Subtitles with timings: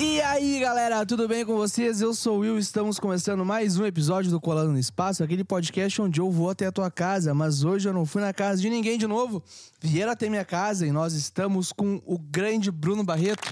[0.00, 2.00] E aí, galera, tudo bem com vocês?
[2.00, 6.00] Eu sou o Will, estamos começando mais um episódio do Colando no Espaço, aquele podcast
[6.00, 8.70] onde eu vou até a tua casa, mas hoje eu não fui na casa de
[8.70, 9.42] ninguém de novo.
[9.80, 13.48] Vieram até minha casa e nós estamos com o grande Bruno Barreto.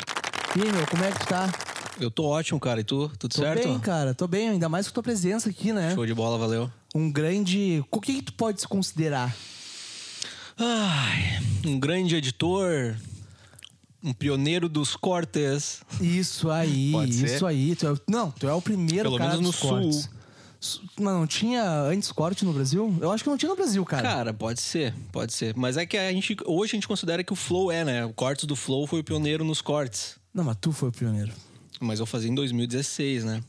[0.54, 1.52] E aí, meu, como é que tu tá?
[2.00, 2.80] Eu tô ótimo, cara.
[2.80, 3.08] E tu?
[3.18, 3.64] Tudo Tô certo?
[3.64, 5.94] bem, cara, tô bem, ainda mais com tua presença aqui, né?
[5.94, 6.70] Show de bola, valeu.
[6.94, 7.82] Um grande...
[7.90, 9.34] O que, que tu pode se considerar?
[10.56, 12.94] Ai, um grande editor,
[14.06, 15.80] um pioneiro dos cortes.
[16.00, 17.74] Isso aí, isso aí.
[17.74, 19.96] Tu é- Não, tu é o primeiro Pelo cara menos dos no cortes.
[20.02, 20.10] sul.
[20.58, 22.96] Su- Mas não tinha antes corte no Brasil?
[23.00, 24.02] Eu acho que não tinha no Brasil, cara.
[24.02, 25.54] Cara, pode ser, pode ser.
[25.56, 28.04] Mas é que a gente, hoje a gente considera que o Flow é, né?
[28.06, 30.16] O cortes do Flow foi o pioneiro nos cortes.
[30.32, 31.32] Não, mas tu foi o pioneiro.
[31.78, 33.42] Mas eu fazia em 2016, né?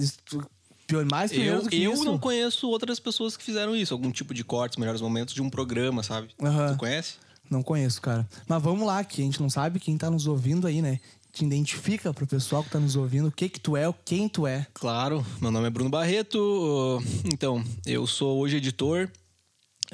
[0.00, 0.44] Isso, tu-
[0.86, 2.04] pior, mais pioneiro Eu, do que eu isso.
[2.04, 3.92] não conheço outras pessoas que fizeram isso.
[3.92, 6.28] Algum tipo de cortes, melhores momentos de um programa, sabe?
[6.42, 6.72] Aham.
[6.72, 7.14] Tu conhece?
[7.50, 8.26] Não conheço, cara.
[8.48, 10.98] Mas vamos lá, que a gente não sabe quem tá nos ouvindo aí, né?
[11.32, 14.46] Te identifica pro pessoal que tá nos ouvindo o que que tu é, quem tu
[14.46, 14.66] é.
[14.72, 17.02] Claro, meu nome é Bruno Barreto.
[17.32, 19.10] Então, eu sou hoje editor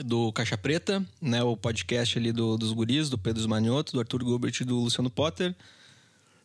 [0.04, 1.42] do Caixa Preta, né?
[1.42, 5.10] O podcast ali do- dos guris, do Pedro Manioto, do Arthur Gilbert e do Luciano
[5.10, 5.54] Potter.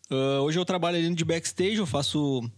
[0.09, 2.49] Uh, hoje eu trabalho ali de backstage, eu faço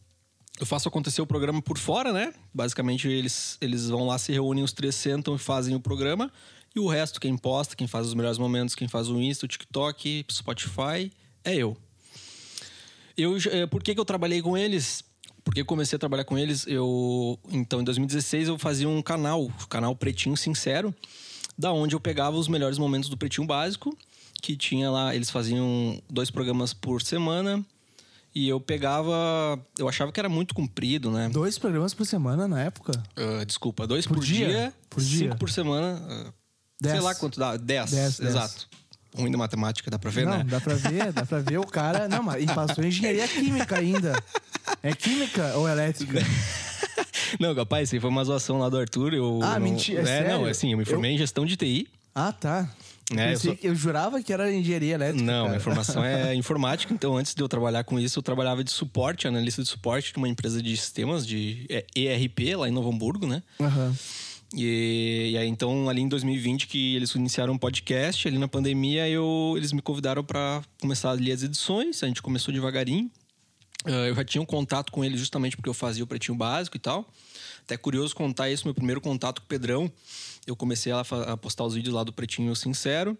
[0.59, 2.33] eu faço acontecer o programa por fora, né?
[2.53, 6.31] Basicamente eles, eles vão lá, se reúnem, os três sentam e fazem o programa.
[6.75, 9.49] E o resto, quem posta, quem faz os melhores momentos, quem faz o Insta, o
[9.49, 11.11] TikTok, Spotify,
[11.43, 11.75] é eu.
[13.17, 15.03] eu eh, por que, que eu trabalhei com eles?
[15.43, 17.39] Porque comecei a trabalhar com eles, eu.
[17.49, 20.93] Então, em 2016, eu fazia um canal, o canal Pretinho Sincero,
[21.57, 23.97] da onde eu pegava os melhores momentos do Pretinho Básico,
[24.41, 27.65] que tinha lá, eles faziam dois programas por semana.
[28.35, 29.59] E eu pegava.
[29.79, 31.27] Eu achava que era muito comprido, né?
[31.29, 32.91] Dois programas por semana na época?
[33.17, 35.19] Uh, desculpa, dois por, por dia, dia, Por dia.
[35.19, 35.99] Cinco por semana.
[35.99, 36.33] Uh,
[36.81, 36.95] 10.
[36.95, 37.57] Sei lá quanto dá.
[37.57, 37.91] 10.
[37.91, 38.67] 10 exato.
[38.69, 38.77] 10
[39.17, 40.43] ruim da matemática, dá pra ver, não, né?
[40.43, 42.07] Dá pra ver, dá pra ver o cara.
[42.07, 44.23] Não, mas passou em engenharia química ainda.
[44.83, 46.19] É química ou elétrica?
[47.39, 49.13] Não, rapaz, isso foi uma zoação lá do Arthur.
[49.13, 49.67] Eu ah, não...
[49.67, 50.09] mentira.
[50.09, 51.15] É, é não, assim, eu me formei eu...
[51.15, 51.87] em gestão de TI.
[52.15, 52.69] Ah, tá.
[53.15, 53.57] É, eu, sou...
[53.61, 55.25] eu, jurava que era engenharia elétrica.
[55.25, 55.49] Não, cara.
[55.49, 59.27] minha formação é informática, então antes de eu trabalhar com isso, eu trabalhava de suporte,
[59.27, 63.27] analista de suporte de uma empresa de sistemas de é, ERP lá em Novo Hamburgo,
[63.27, 63.43] né?
[63.59, 63.87] Aham.
[63.87, 63.95] Uhum.
[64.53, 69.07] E, e aí, então, ali em 2020, que eles iniciaram um podcast, ali na pandemia,
[69.09, 72.01] eu, eles me convidaram para começar ali as edições.
[72.03, 73.11] A gente começou devagarinho.
[73.85, 76.77] Ah, eu já tinha um contato com eles justamente porque eu fazia o pretinho básico
[76.77, 77.11] e tal.
[77.63, 79.91] Até curioso contar isso, meu primeiro contato com o Pedrão.
[80.45, 83.17] Eu comecei a, a postar os vídeos lá do Pretinho Sincero.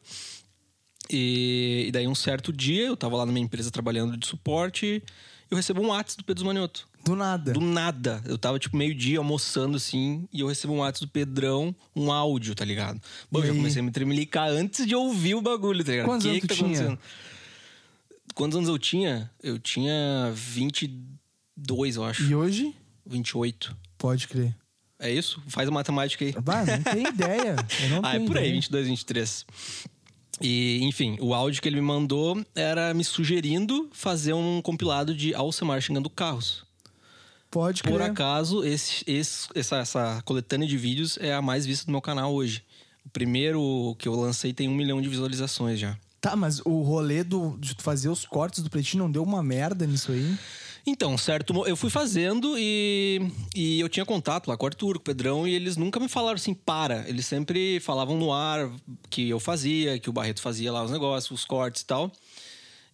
[1.09, 5.04] E, e daí, um certo dia, eu tava lá na minha empresa trabalhando de suporte.
[5.50, 6.88] Eu recebo um WhatsApp do Pedro Manioto.
[7.07, 7.53] Do nada.
[7.53, 8.22] Do nada.
[8.25, 12.53] Eu tava, tipo, meio-dia almoçando assim, e eu recebo um WhatsApp do Pedrão, um áudio,
[12.53, 13.01] tá ligado?
[13.31, 16.06] Bom, eu já comecei a me tremelicar antes de ouvir o bagulho, tá ligado?
[16.06, 17.00] Quantos Que anos que tu tinha?
[18.35, 19.31] Quantos anos eu tinha?
[19.41, 22.23] Eu tinha 22, eu acho.
[22.23, 22.75] E hoje?
[23.06, 23.75] 28.
[23.97, 24.53] Pode crer.
[25.00, 25.41] É isso?
[25.47, 26.34] Faz a matemática aí.
[26.44, 27.56] Bah, não tem ideia.
[27.90, 28.53] Não ah, é por aí, ideia.
[28.56, 29.46] 22, 23.
[30.41, 35.34] E, enfim, o áudio que ele me mandou era me sugerindo fazer um compilado de
[35.34, 36.66] Alcemar xingando carros.
[37.50, 38.12] Pode Por crer.
[38.12, 42.34] acaso, esse, esse- essa, essa coletânea de vídeos é a mais vista do meu canal
[42.34, 42.63] hoje.
[43.06, 45.97] O primeiro que eu lancei tem um milhão de visualizações já.
[46.19, 49.85] Tá, mas o rolê do, de fazer os cortes do pretinho não deu uma merda
[49.88, 50.35] nisso aí?
[50.85, 53.22] Então, certo, eu fui fazendo e,
[53.56, 56.08] e eu tinha contato lá com o Arthur, com o Pedrão, e eles nunca me
[56.08, 57.08] falaram assim, para.
[57.09, 58.69] Eles sempre falavam no ar
[59.09, 62.12] que eu fazia, que o Barreto fazia lá os negócios, os cortes e tal.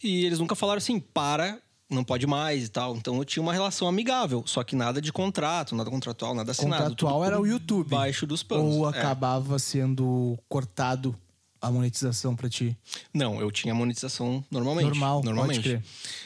[0.03, 1.59] E eles nunca falaram assim, para,
[1.93, 2.95] não pode mais e tal.
[2.95, 6.83] Então eu tinha uma relação amigável, só que nada de contrato, nada contratual, nada assinado.
[6.83, 7.89] Contratual era o YouTube.
[7.89, 8.75] Baixo dos panos.
[8.75, 8.97] Ou É.
[8.97, 11.15] acabava sendo cortado
[11.61, 12.77] a monetização pra ti?
[13.13, 14.87] Não, eu tinha monetização normalmente.
[14.87, 15.81] Normal, normalmente.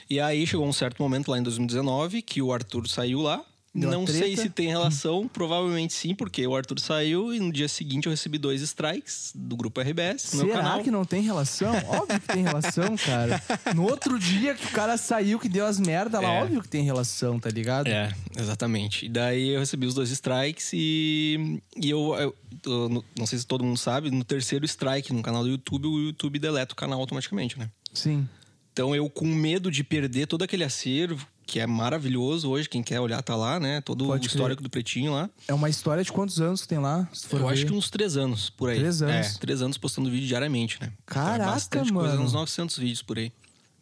[0.10, 3.44] E aí chegou um certo momento lá em 2019 que o Arthur saiu lá.
[3.78, 8.08] Não sei se tem relação, provavelmente sim, porque o Arthur saiu e no dia seguinte
[8.08, 10.84] eu recebi dois strikes do grupo RBS Será canal.
[10.84, 11.74] que não tem relação?
[11.88, 13.42] Óbvio que tem relação, cara.
[13.76, 16.44] No outro dia que o cara saiu, que deu as merda lá, É.
[16.44, 17.88] óbvio que tem relação, tá ligado?
[17.88, 19.06] É, exatamente.
[19.06, 22.36] E daí eu recebi os dois strikes e, e eu, eu-
[22.66, 25.88] eu não- não sei se todo mundo sabe, no terceiro strike no canal do YouTube,
[25.88, 27.70] o YouTube deleta o canal automaticamente, né?
[27.94, 28.28] Sim.
[28.74, 32.68] Então eu, com medo de perder todo aquele acervo, que é maravilhoso hoje.
[32.68, 33.80] Quem quer olhar tá lá, né?
[33.82, 35.30] Todo Pode o histórico do Pretinho lá.
[35.48, 37.10] É uma história de quantos anos que tem lá?
[37.32, 37.54] Eu ver.
[37.54, 38.78] acho que uns três anos por aí.
[38.78, 39.36] Três anos.
[39.36, 40.92] É, três anos postando vídeo diariamente, né?
[41.06, 42.26] Então Caraca, é bastante coisa, mano.
[42.26, 43.32] uns 900 vídeos por aí.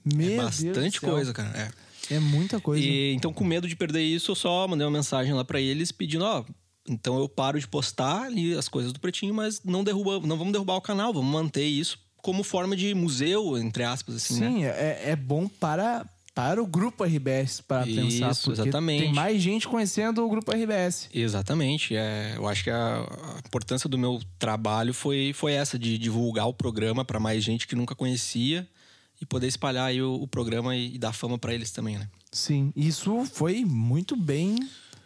[0.06, 1.58] Meu é Deus do bastante coisa, cara.
[1.58, 1.86] É.
[2.16, 2.86] É muita coisa.
[2.86, 5.92] E, então, com medo de perder isso, eu só mandei uma mensagem lá pra eles
[5.92, 6.46] pedindo, ó,
[6.88, 10.54] então eu paro de postar ali as coisas do Pretinho, mas não derruba, não vamos
[10.54, 14.48] derrubar o canal, vamos manter isso como forma de museu, entre aspas, assim, né?
[14.50, 16.04] Sim, é, é bom para,
[16.36, 18.36] para o grupo RBS, para Isso, pensar.
[18.36, 19.04] Porque exatamente.
[19.04, 21.10] tem mais gente conhecendo o grupo RBS.
[21.14, 21.96] Exatamente.
[21.96, 26.46] É, eu acho que a, a importância do meu trabalho foi, foi essa, de divulgar
[26.48, 28.68] o programa pra mais gente que nunca conhecia
[29.22, 32.10] e poder espalhar aí o, o programa e, e dar fama pra eles também, né?
[32.34, 34.58] Sim, isso foi muito bem.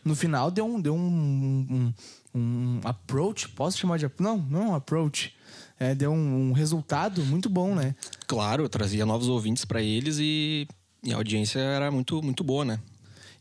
[0.03, 1.93] No final deu um, deu um,
[2.33, 4.09] um, um approach, posso chamar de.
[4.17, 5.35] Não, não é um approach.
[5.79, 7.95] É, deu um, um resultado muito bom, né?
[8.25, 10.67] Claro, eu trazia novos ouvintes pra eles e,
[11.03, 12.79] e a audiência era muito, muito boa, né?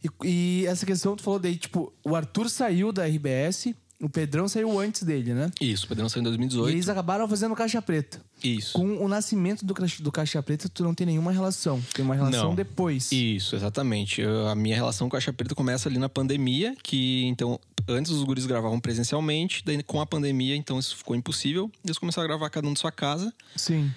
[0.04, 0.26] E,
[0.62, 4.78] e essa questão tu falou daí, tipo, o Arthur saiu da RBS, o Pedrão saiu
[4.78, 5.50] antes dele, né?
[5.60, 6.70] Isso, o Pedrão saiu em E 2018.
[6.70, 8.20] eles acabaram fazendo Caixa Preta.
[8.44, 8.74] Isso.
[8.74, 11.82] Com o nascimento do, Caixa- do Caixa Preta, tu não tem nenhuma relação.
[11.92, 12.54] Tem uma relação Não.
[12.54, 13.10] depois.
[13.10, 14.20] Isso, exatamente.
[14.20, 17.58] Eu- a minha relação com a Caixa Preta começa ali na pandemia, que então,
[17.88, 21.68] antes os guris gravavam presencialmente, daí com a pandemia, então isso ficou impossível.
[21.84, 23.90] Eles começaram a gravar cada um de sua casa, Sim.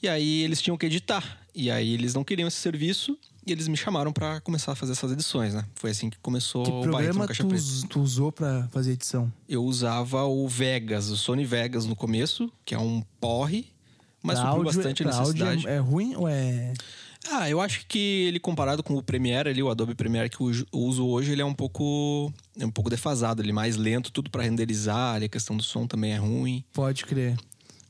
[0.00, 1.36] e aí eles tinham que editar.
[1.60, 4.92] E aí eles não queriam esse serviço, e eles me chamaram pra começar a fazer
[4.92, 5.64] essas edições, né?
[5.74, 7.64] Foi assim que começou Que o programa Caixa tu, Preta.
[7.88, 9.32] tu usou pra fazer edição?
[9.48, 13.66] Eu usava o Vegas, o Sony Vegas no começo, que é um porre,
[14.22, 15.66] mas Pra supriu áudio- bastante a pra áudio necessidade.
[15.66, 16.72] é, é ruim ou é.
[17.30, 20.46] Ah, eu acho que ele comparado com o Premiere ali, o Adobe Premiere que eu
[20.72, 24.30] uso- hoje, ele é um pouco é um pouco defasado, ele é mais lento, tudo
[24.30, 26.64] pra renderizar, ali a questão do som também é ruim.
[26.72, 27.36] Pode crer.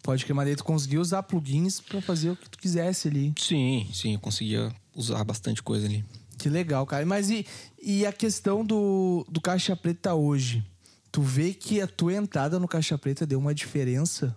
[0.03, 3.35] Pode crer, mas daí tu conseguiu usar plugins pra fazer o que tu quisesse ali.
[3.39, 6.05] Sim, sim, eu conseguia usar bastante coisa ali.
[6.39, 7.05] Que legal, cara.
[7.05, 7.45] Mas e,
[7.83, 10.65] e a questão do, do Caixa Preta hoje?
[11.11, 14.37] Tu vê que a tua entrada no Caixa Preta deu uma diferença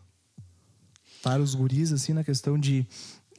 [1.21, 2.87] para os guris, assim, na questão de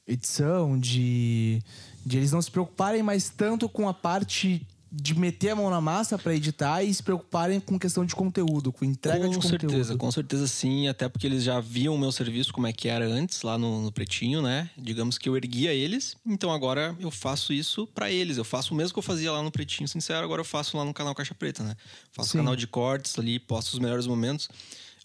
[0.07, 1.61] edição, de,
[2.05, 5.81] de eles não se preocuparem mais tanto com a parte de meter a mão na
[5.81, 9.61] massa pra editar e se preocuparem com questão de conteúdo, com entrega de com conteúdo.
[9.71, 12.89] certeza, com certeza sim, até porque eles já viam o meu serviço como é que
[12.89, 14.69] era antes lá no, no Pretinho, né?
[14.77, 18.37] Digamos que eu erguia eles, então agora eu faço isso pra eles.
[18.37, 20.85] Eu faço o mesmo que eu fazia lá no Pretinho Sincero, agora eu faço lá
[20.85, 21.75] no canal Caixa Preta, né?
[22.11, 22.39] Faço Sim.
[22.39, 24.51] canal de cortes ali, posto os melhores momentos.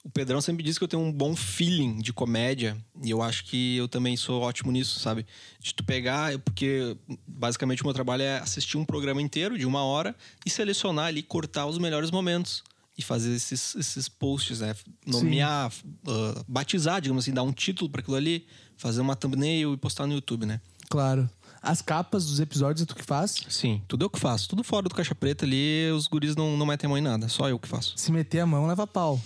[0.07, 3.43] O Pedrão sempre diz que eu tenho um bom feeling de comédia e eu acho
[3.43, 5.25] que eu também sou ótimo nisso, sabe?
[5.59, 6.95] De tu pegar, porque
[7.27, 10.15] basicamente o meu trabalho é assistir um programa inteiro de uma hora
[10.45, 12.63] e selecionar ali, cortar os melhores momentos
[12.97, 14.73] e fazer esses, esses posts, né?
[15.05, 15.73] Nomear,
[16.07, 20.07] ah, batizar, digamos assim, dar um título para aquilo ali, fazer uma thumbnail e postar
[20.07, 20.61] no YouTube, né?
[20.89, 21.29] Claro.
[21.67, 23.35] As capas dos episódios é tu que faz?
[23.49, 24.47] Sim, tudo eu que faço.
[24.47, 27.27] Tudo fora do caixa preta ali, os guris não, não metem a mão em nada,
[27.27, 27.91] só eu que faço.
[27.97, 29.21] Se meter a mão, leva pau.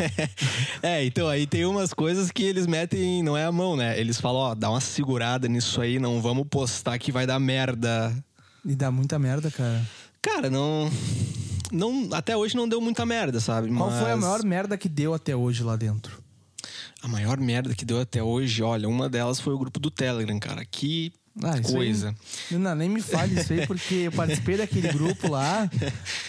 [0.82, 3.98] é, então aí tem umas coisas que eles metem, não é a mão, né?
[3.98, 8.14] Eles falam, ó, dá uma segurada nisso aí, não vamos postar que vai dar merda.
[8.62, 9.82] E dá muita merda, cara.
[10.20, 10.90] Cara, não.
[11.72, 13.74] não até hoje não deu muita merda, sabe?
[13.74, 16.22] Qual foi a Mas maior merda que deu até hoje lá dentro?
[17.00, 20.38] A maior merda que deu até hoje, olha, uma delas foi o grupo do Telegram,
[20.38, 20.62] cara.
[20.62, 21.10] Que
[21.42, 22.14] Ah, coisa.
[22.50, 25.68] Aí, não, nem me fale isso aí, porque eu participei daquele grupo lá.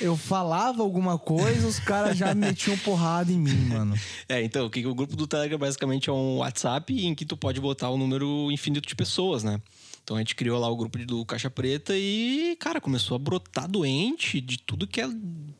[0.02, 3.96] Eu falava alguma coisa, os caras já metiam porrada em mim, mano.
[4.28, 7.38] É, então, o que o grupo do Telegram basicamente é um WhatsApp em que tu
[7.38, 9.62] pode botar um número infinito de pessoas, né?
[10.04, 13.68] Então a gente criou lá o grupo do Caixa Preta e, cara, começou a brotar
[13.68, 15.10] doente de tudo que é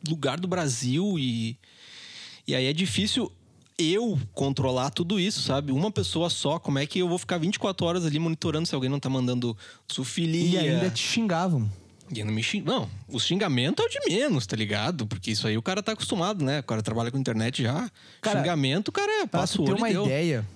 [0.08, 1.58] lugar do Brasil e
[2.46, 3.32] e aí é difícil
[3.78, 5.72] eu controlar tudo isso, sabe?
[5.72, 8.90] Uma pessoa só, como é que eu vou ficar 24 horas ali monitorando se alguém
[8.90, 9.56] não tá mandando
[9.86, 10.62] sufilia?
[10.62, 11.70] E ainda te xingavam.
[12.10, 12.62] E não me xing...
[12.62, 15.06] Não, o xingamento é o de menos, tá ligado?
[15.06, 16.60] Porque isso aí o cara tá acostumado, né?
[16.60, 17.90] O cara trabalha com internet já.
[18.20, 20.46] Cara, xingamento, o cara é passa o ter uma ideia,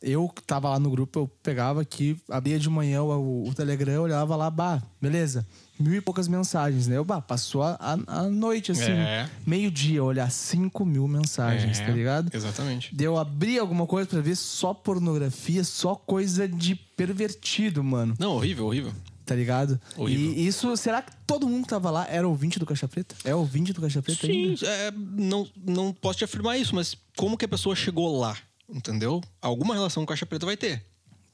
[0.00, 4.34] eu tava lá no grupo, eu pegava aqui, abria de manhã o, o Telegram, olhava
[4.36, 5.46] lá, bah, beleza.
[5.80, 6.96] Mil e poucas mensagens, né?
[6.96, 9.28] Eu, bah, passou a, a, noite, assim, É.
[9.46, 12.30] meio-dia, olhar cinco mil mensagens, É, tá ligado?
[12.34, 12.94] Exatamente.
[12.94, 18.14] Deu abrir alguma coisa pra ver só pornografia, só coisa de pervertido, mano.
[18.18, 18.92] Não, horrível, horrível.
[19.24, 19.80] Tá ligado?
[19.96, 20.32] Horrível.
[20.32, 23.14] E isso, será que todo mundo que tava lá era ouvinte do Caixa Preta?
[23.24, 24.66] É ouvinte do Caixa Preta Sim, ainda?
[24.66, 28.36] é, não, não posso te afirmar isso, mas como que a pessoa chegou lá?
[28.68, 29.20] Entendeu?
[29.40, 30.84] Alguma relação com Caixa Preta vai ter.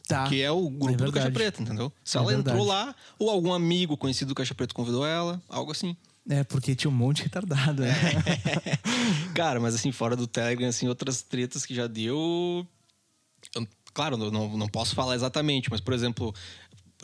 [0.06, 0.28] Tá.
[0.28, 1.30] Que é o grupo É do Caixa.
[1.30, 1.92] Preta, entendeu?
[2.04, 2.68] Se É ela entrou verdade.
[2.88, 5.96] lá, ou algum amigo conhecido do Caixa Preta convidou ela, algo assim.
[6.28, 7.92] É, porque tinha um monte de retardado, né?
[9.34, 12.66] Cara, mas assim, fora do Telegram, assim, outras tretas que já deu.
[13.54, 16.34] eu- claro, não, não posso falar exatamente, mas, por exemplo,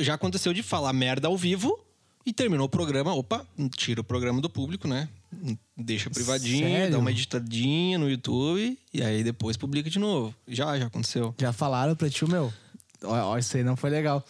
[0.01, 1.79] já aconteceu de falar merda ao vivo
[2.25, 3.45] E terminou o programa, opa,
[3.77, 5.09] tira o programa do público, né?
[5.77, 6.93] Deixa privadinho, Sério?
[6.93, 10.33] dá uma editadinha no YouTube e aí depois publica de novo.
[10.47, 11.35] Já, já aconteceu.
[11.41, 12.53] Já falaram pra ti, meu?
[13.05, 14.25] Ó, isso aí não foi legal.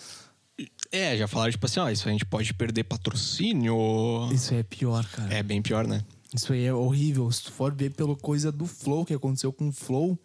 [0.90, 4.28] É, já falaram tipo assim, ó, isso a gente pode perder patrocínio.
[4.32, 5.32] Isso aí é pior, cara.
[5.32, 6.04] É bem pior, né?
[6.34, 7.30] Isso aí é horrível.
[7.30, 10.18] Se tu for ver pela coisa do Flow, que aconteceu com o Flow,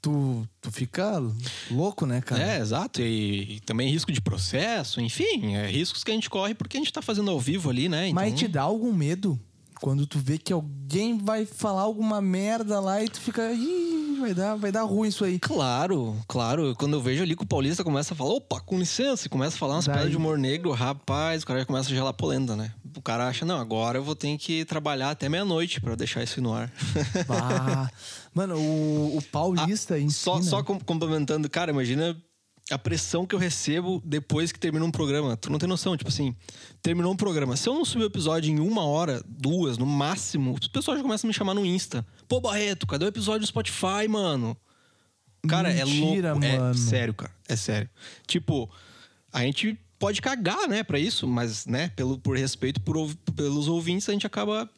[0.00, 1.22] tu, tu fica
[1.70, 2.42] louco, né, cara?
[2.42, 3.00] É, exato.
[3.00, 6.80] E, e também risco de processo, enfim, é riscos que a gente corre porque a
[6.80, 8.08] gente tá fazendo ao vivo ali, né?
[8.08, 9.38] Então, Mas te dá algum medo
[9.82, 13.52] quando tu vê que alguém vai falar alguma merda lá e tu fica.
[13.52, 15.40] Ih, vai dar, vai dar ruim isso aí.
[15.40, 16.74] Claro, claro.
[16.78, 19.56] Quando eu vejo ali que o paulista começa a falar, opa, com licença, e começa
[19.56, 22.54] a falar umas piadas de humor negro, rapaz, o cara já começa a gelar polenta,
[22.54, 22.72] né?
[22.96, 26.40] O cara acha, não, agora eu vou ter que trabalhar até meia-noite pra deixar isso
[26.40, 26.72] no ar.
[27.26, 27.90] Bah.
[28.32, 30.50] Mano, o, o paulista em Ah, só, si, né?
[30.50, 32.16] só com- complementando, cara, imagina
[32.72, 35.36] a pressão que eu recebo depois que termina um programa.
[35.36, 36.34] Tu não tem noção, tipo assim,
[36.82, 37.56] terminou um programa.
[37.56, 41.02] Se eu não subir o episódio em uma hora, duas, no máximo, os pessoal já
[41.02, 42.06] começam a me chamar no Insta.
[42.28, 44.56] Pô, Barreto, cadê o episódio do Spotify, mano?
[45.48, 46.46] Cara, Mentira, é louco.
[46.46, 46.74] É mano.
[46.74, 47.32] sério, cara.
[47.48, 47.90] É sério.
[48.26, 48.70] Tipo,
[49.32, 54.08] a gente pode cagar, né, pra isso, mas, né, pelo, por respeito por, pelos ouvintes,
[54.08, 54.68] a gente acaba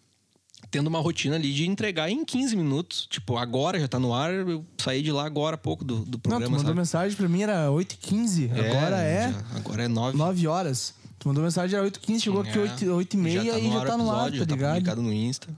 [0.74, 3.06] tendo uma rotina ali de entregar em 15 minutos.
[3.08, 6.04] Tipo, agora já tá no ar, eu saí de lá agora há pouco do, do
[6.04, 6.76] Não, tu programa, mandou sabe?
[6.78, 8.50] mensagem pra mim, era 8h15.
[8.50, 10.18] agora é já- agora é 9.
[10.18, 10.94] 9 horas.
[11.18, 14.36] Tu mandou mensagem, era 8h15, chegou aqui 8, 8h30 e já tá no ar, tá
[14.36, 14.72] já tá ligado?
[14.74, 15.48] publicado no Insta.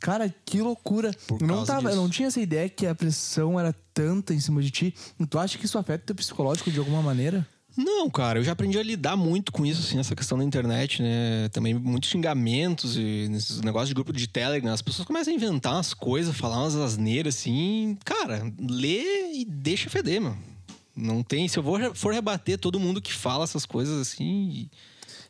[0.00, 1.10] Cara, que loucura.
[1.28, 4.40] Por eu não, tava, eu não tinha essa ideia que a pressão era tanta em
[4.40, 4.94] cima de ti.
[5.30, 7.46] Tu acha que isso afeta o teu psicológico de alguma maneira?
[7.76, 11.02] Não, cara, eu já aprendi a lidar muito com isso, assim, essa questão da internet,
[11.02, 11.48] né?
[11.50, 14.72] Também muitos xingamentos e nesses negócios de grupo de Telegram.
[14.72, 17.98] As pessoas começam a inventar umas coisas, falar umas asneiras, assim.
[18.04, 20.38] Cara, lê e deixa feder, mano.
[20.96, 21.46] Não tem.
[21.48, 24.24] Se eu vou, for rebater todo mundo que fala essas coisas, assim.
[24.48, 24.70] E,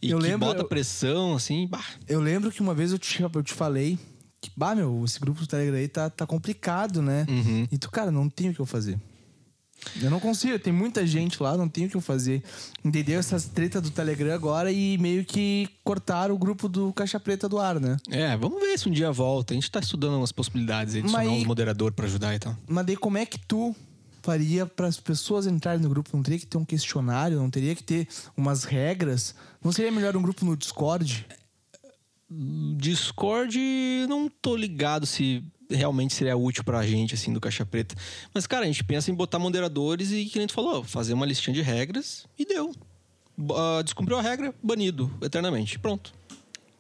[0.09, 1.67] e Eu que lembro- bota eu- pressão, assim.
[1.67, 3.99] Bah, Eu lembro que uma vez eu te, eu te falei
[4.41, 7.27] que, bah, meu, esse grupo do Telegram aí tá, tá complicado, né?
[7.29, 7.67] Uhum.
[7.73, 8.97] E tu, cara, não tem o que eu fazer.
[10.03, 12.43] Eu não consigo, tem muita gente lá, não tem o que fazer.
[12.85, 13.19] Entendeu?
[13.21, 17.59] Essas treta do Telegram agora e meio que cortaram o grupo do Caixa Preta do
[17.59, 17.97] ar, né?
[18.11, 19.53] É, vamos ver se um dia volta.
[19.53, 22.39] A gente tá estudando umas possibilidades aí de adicionar aí- uns moderador pra ajudar e
[22.39, 22.57] tal.
[22.69, 23.75] Mas daí como é que tu
[24.23, 26.11] faria para as pessoas entrarem no grupo?
[26.15, 29.35] Não teria que ter um questionário, não teria que ter umas regras?
[29.63, 31.25] Não seria melhor um grupo no Discord?
[32.77, 33.57] Discord,
[34.09, 37.95] não tô ligado se realmente seria útil pra gente, assim, do Caixa Preta.
[38.35, 41.27] Mas, cara, a gente pensa em botar moderadores e, que nem tu falou, fazer uma
[41.27, 42.73] listinha de regras e deu.
[43.55, 45.79] Ah, descumpriu a regra, banido eternamente.
[45.79, 46.13] Pronto.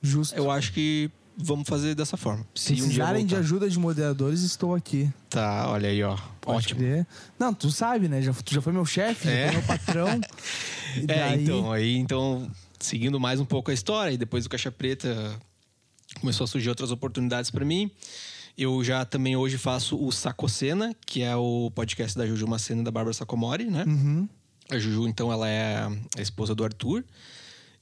[0.02, 0.34] Justo.
[0.36, 2.46] Eu acho que vamos fazer dessa forma.
[2.54, 5.10] Se Se um precisarem de ajuda de moderadores, estou aqui.
[5.28, 6.16] Tá, olha aí, ó.
[6.40, 6.80] Pode Ótimo.
[6.80, 7.06] crer.
[7.38, 8.22] Não, tu sabe, né?
[8.22, 9.46] Já, tu já foi meu chefe, É.
[9.46, 10.20] já foi meu patrão.
[10.96, 12.50] E É, daí- então, aí, então,
[12.80, 15.38] seguindo mais um pouco a história, e depois do Caixa Preta
[16.20, 17.90] começou a surgir outras oportunidades para mim.
[18.56, 22.84] Eu já também hoje faço o Sacocena, que é o podcast da Juju Macena e
[22.84, 23.84] da Bárbara Sacomori, né?
[23.86, 24.28] Uhum.
[24.70, 25.86] A Juju, então, ela é
[26.16, 27.04] a esposa do Arthur.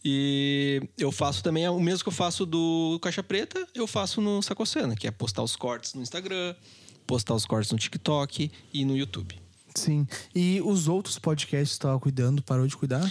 [0.04, 4.43] E eu faço também o mesmo que eu faço do Caixa Preta, eu faço no
[4.43, 6.54] Sacocena, que é postar os cortes no Instagram,
[7.07, 9.43] postar os cortes no TikTok e no YouTube.
[9.75, 10.07] Sim.
[10.35, 13.11] E os outros podcasts que tu tava cuidando, parou de cuidar?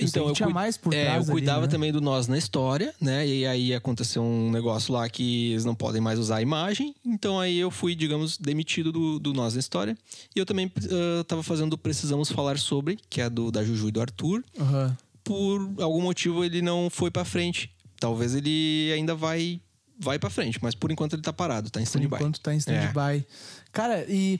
[0.00, 1.66] Eu sei que tinha cui- mais por é, trás eu ali, cuidava né?
[1.66, 3.26] também do Nós na História, né?
[3.26, 6.94] E aí aconteceu um negócio lá que eles não podem mais usar a imagem.
[7.04, 9.98] Então aí eu fui, digamos, demitido do, do Nós na História.
[10.36, 13.90] E eu também ah, tava fazendo Precisamos Falar Sobre, que é do da Juju e
[13.90, 14.44] do Arthur.
[14.60, 14.96] Aham.
[15.24, 17.68] Por algum motivo ele não foi pra frente.
[17.98, 19.60] Talvez ele ainda vai
[20.00, 22.14] vai para frente, mas por enquanto ele tá parado, tá em Por stand-by.
[22.14, 23.26] enquanto tá em stand-by.
[23.72, 24.38] Cara, e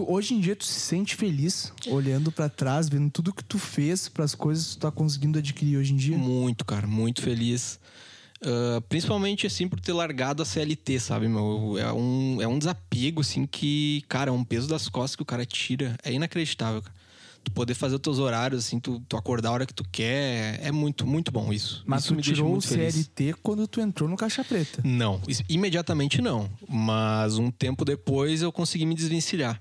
[0.00, 3.58] tu, hoje em dia tu se sente feliz olhando pra trás, vendo tudo que tu
[3.58, 6.16] fez pras coisas que tu tá conseguindo adquirir hoje em dia?
[6.16, 7.78] Muito, cara, muito feliz.
[8.42, 11.76] Ah, principalmente, assim, por ter largado a CLT, sabe, meu?
[11.78, 15.26] É um, é um desapego, assim, que, cara, é um peso das costas que o
[15.26, 15.96] cara tira.
[16.02, 16.99] É inacreditável, cara.
[17.42, 20.60] Tu poder fazer os teus horários, assim, tu, tu acordar a hora que tu quer.
[20.62, 21.82] É muito, muito bom isso.
[21.86, 24.82] Mas isso tu tirou o CLT quando tu entrou no Caixa Preta.
[24.84, 26.50] Não, imediatamente não.
[26.68, 29.58] Mas um tempo depois eu consegui me desvencilhar.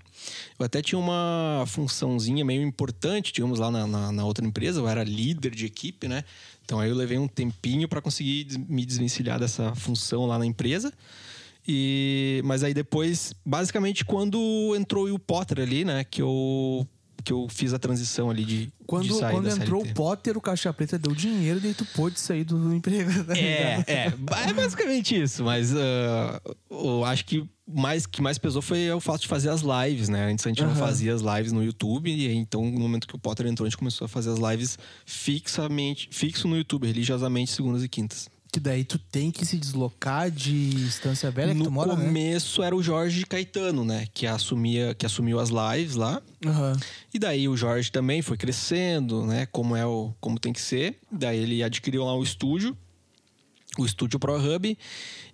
[0.57, 4.81] Eu até tinha uma funçãozinha meio importante, digamos, lá na, na, na outra empresa.
[4.81, 6.24] Eu era líder de equipe, né?
[6.65, 10.93] Então aí eu levei um tempinho para conseguir me desvencilhar dessa função lá na empresa.
[11.67, 16.03] E, mas aí depois, basicamente, quando entrou o Potter ali, né?
[16.03, 16.88] Que eu
[17.21, 20.41] que eu fiz a transição ali de, Quando, de sair quando entrou o Potter, o
[20.41, 23.23] Caixa Preta deu dinheiro e daí tu pôde sair do emprego.
[23.23, 24.05] tá É, é,
[24.49, 29.21] é basicamente isso, mas ah, eu acho que mais que mais pesou foi o fato
[29.21, 30.31] de fazer as lives, né?
[30.31, 30.79] Antes a gente não Aham.
[30.79, 33.77] fazia as lives no YouTube, e então no momento que o Potter entrou, a gente
[33.77, 38.27] começou a fazer as lives fixamente, fixo no YouTube, religiosamente, segundas e quintas.
[38.51, 42.03] Que daí tu tem que se deslocar de Estância Velha que no tu mora, né?
[42.05, 44.07] começo era o Jorge Caetano, né?
[44.11, 46.19] Que assumia, que assumiu as lives lá.
[46.43, 46.75] Aham.
[47.13, 49.45] E daí o Jorge também foi crescendo, né?
[49.45, 50.97] Como é o, como tem que ser.
[51.11, 52.75] Daí ele adquiriu lá o estúdio,
[53.77, 54.77] o estúdio Pro Hub,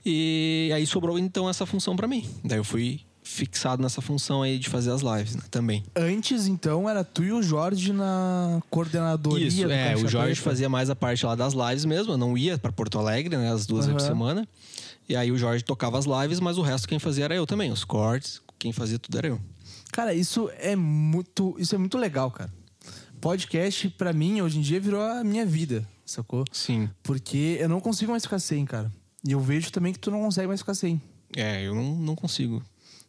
[0.05, 2.29] e aí sobrou então essa função pra mim.
[2.43, 5.41] Daí eu fui fixado nessa função aí de fazer as lives, né?
[5.49, 5.83] Também.
[5.95, 10.49] Antes, então, era tu e o Jorge na coordenadoria Isso, é, o Jorge Preta.
[10.49, 13.51] fazia mais a parte lá das lives mesmo, eu não ia pra Porto Alegre, né,
[13.51, 14.47] as duas vezes por semana.
[15.09, 17.71] E aí o Jorge tocava as lives, mas o resto quem fazia era eu também,
[17.71, 19.39] os cortes, quem fazia tudo era eu.
[19.91, 22.53] Cara, isso é muito, isso é muito legal, cara.
[23.19, 26.45] Podcast, pra mim, hoje em dia, virou a minha vida, sacou?
[26.51, 26.89] Sim.
[27.01, 28.91] Porque eu não consigo mais ficar sem, cara.
[29.27, 31.01] E eu vejo também que tu não consegue mais ficar sem.
[31.35, 32.63] É, eu não, não consigo.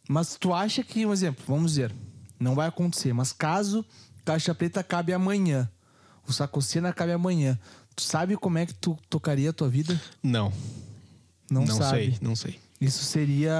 [0.07, 1.93] Mas tu acha que, um exemplo, vamos dizer,
[2.39, 3.85] não vai acontecer, mas caso
[4.23, 5.69] Caixa Preta acabe amanhã,
[6.27, 7.57] o Sacocena acabe amanhã,
[7.95, 9.99] tu sabe como é que tu tocaria a tua vida?
[10.21, 10.51] Não.
[11.49, 11.97] Não, não sabe.
[11.97, 12.59] sei, não sei.
[12.79, 13.55] Isso seria,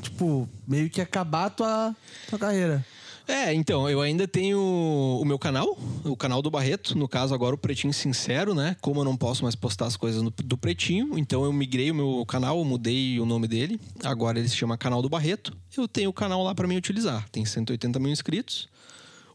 [0.00, 1.96] tipo, meio que acabar a tua,
[2.28, 2.84] tua carreira.
[3.30, 7.54] É, então, eu ainda tenho o meu canal, o canal do Barreto, no caso agora
[7.54, 8.76] o Pretinho Sincero, né?
[8.80, 11.94] Como eu não posso mais postar as coisas no- do Pretinho, então eu migrei o
[11.94, 13.80] meu canal, mudei o nome dele.
[14.02, 15.56] Agora ele se chama Canal do Barreto.
[15.76, 17.28] Eu tenho o canal lá pra mim utilizar.
[17.30, 18.68] Tem 180 mil inscritos.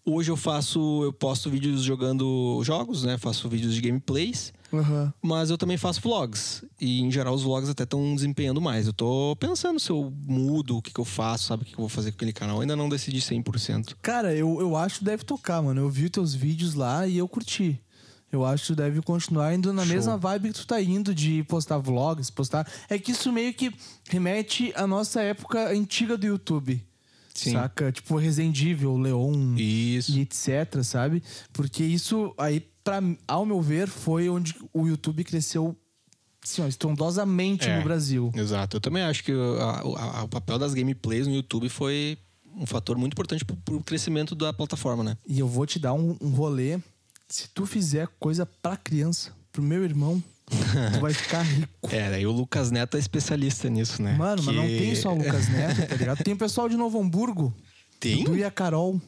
[0.07, 3.17] Hoje eu faço, eu posto vídeos jogando jogos, né?
[3.17, 4.53] Faço vídeos de gameplays.
[4.71, 5.11] Aham.
[5.19, 6.63] Mas eu também faço vlogs.
[6.79, 8.85] E em geral os vlogs até estão desempenhando mais.
[8.85, 11.79] Eu tô pensando se eu mudo, o que, que eu faço, sabe o que, que
[11.79, 12.57] eu vou fazer com aquele canal.
[12.57, 13.95] Eu ainda não decidi 100%.
[13.99, 15.81] Cara, eu, eu acho que deve tocar, mano.
[15.81, 17.81] Eu vi teus vídeos lá e eu curti.
[18.31, 19.95] Eu acho que tu deve continuar indo na Show.
[19.95, 22.67] mesma vibe que tu tá indo de postar vlogs, postar.
[22.87, 23.73] É que isso meio que
[24.07, 26.85] remete à nossa época antiga do YouTube.
[27.35, 27.51] Sim.
[27.51, 27.91] Saca?
[27.91, 30.11] Tipo Resident Evil, Leon Isso.
[30.17, 31.21] e etc, sabe?
[31.53, 35.75] Porque isso aí, pra, ao meu ver, foi onde o YouTube cresceu
[36.41, 37.77] assim, ó, estrondosamente É.
[37.77, 38.31] no Brasil.
[38.35, 38.77] Exato.
[38.77, 39.81] Eu também acho que a-
[40.19, 42.17] a- o papel das gameplays no YouTube foi
[42.55, 45.17] um fator muito importante pro, pro crescimento da plataforma, né?
[45.27, 46.79] E eu vou te dar um, um rolê.
[47.27, 50.23] Se tu fizer coisa pra criança, pro meu irmão,
[50.93, 51.69] tu vai ficar rico.
[51.91, 54.15] É, daí o Lucas Neto é especialista nisso, né?
[54.15, 56.23] Mano, mas não Que- tem só o Lucas Neto, tá ligado?
[56.23, 57.53] Tem o pessoal de Novo Hamburgo.
[57.99, 58.23] Tem?
[58.35, 58.99] E a Carol.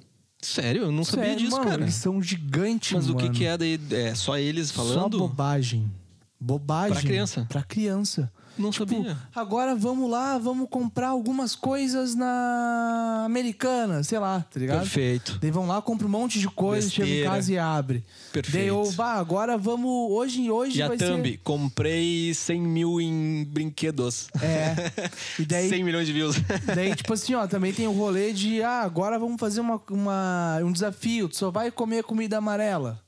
[0.42, 0.84] Sério?
[0.84, 1.82] Eu não sabia Sério, disso, mano, cara.
[1.84, 3.20] Eles são gigantes, Mas mano.
[3.20, 3.80] o que, que é daí?
[3.92, 5.18] É só eles Só falando?
[5.20, 5.92] bobagem.
[6.40, 6.94] Bobagem.
[6.94, 7.46] Pra criança?
[7.50, 8.32] Pra criança.
[8.58, 9.16] Não Tipo, sabia.
[9.36, 14.80] agora vamos lá, vamos comprar algumas coisas na Americana, sei lá, tá ligado?
[14.80, 15.38] Perfeito.
[15.40, 17.36] Daí vão lá, compra um monte de coisa, chega em Besteira.
[17.36, 18.04] casa e abre.
[18.34, 18.58] Perfeito.
[18.58, 20.12] Daí eu, bah, agora vamos.
[20.12, 21.24] Hoje, hoje E a vai Thumb?
[21.30, 21.38] ser.
[21.44, 24.28] Comprei 100 mil em brinquedos.
[24.42, 24.76] É.
[25.40, 26.36] E daí, 100 milhões de views.
[26.76, 30.58] daí, tipo assim, ó, também tem o rolê de, ah, agora vamos fazer uma, uma,
[30.64, 33.00] um desafio, tu só vai comer comida amarela.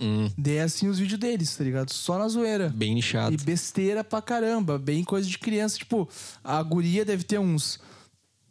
[0.00, 1.90] Hum, é assim os vídeos deles, tá ligado?
[1.92, 2.68] Só na zoeira.
[2.68, 3.34] bem nichado.
[3.34, 5.76] E besteira pra caramba, bem coisa de criança.
[5.78, 6.08] Tipo,
[6.42, 7.80] a guria deve ter uns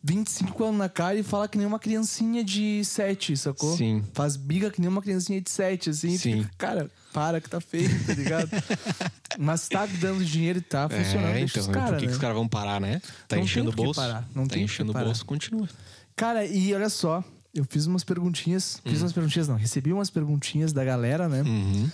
[0.03, 3.75] 25 anos na cara e fala que nem uma criancinha de 7, sacou?
[3.75, 4.03] Sim.
[4.13, 6.17] Faz biga que nem uma criancinha de 7, assim.
[6.17, 6.43] Sim.
[6.43, 8.49] fica, cara, para que tá feio, tá ligado?
[9.38, 11.36] Mas tá dando dinheiro e tá funcionando.
[11.36, 12.07] É, então, os caras, por que, né?
[12.07, 13.01] que os caras vão parar, né?
[13.27, 13.99] Tá Não enchendo o bolso.
[13.99, 15.67] parar, não tá enchendo o bolso, continua.
[16.15, 17.23] Cara, e olha só,
[17.58, 18.80] eu fiz umas perguntinhas.
[18.86, 18.91] Hum.
[18.91, 19.56] Fiz umas perguntinhas, não.
[19.56, 21.41] Recebi umas perguntinhas da galera, né?
[21.41, 21.89] Uhum.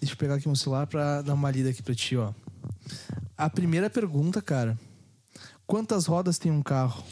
[0.00, 2.32] Deixa eu pegar aqui meu celular pra dar uma lida aqui pra ti, ó.
[3.38, 4.76] A primeira pergunta, cara.
[5.64, 7.04] Quantas rodas tem um carro?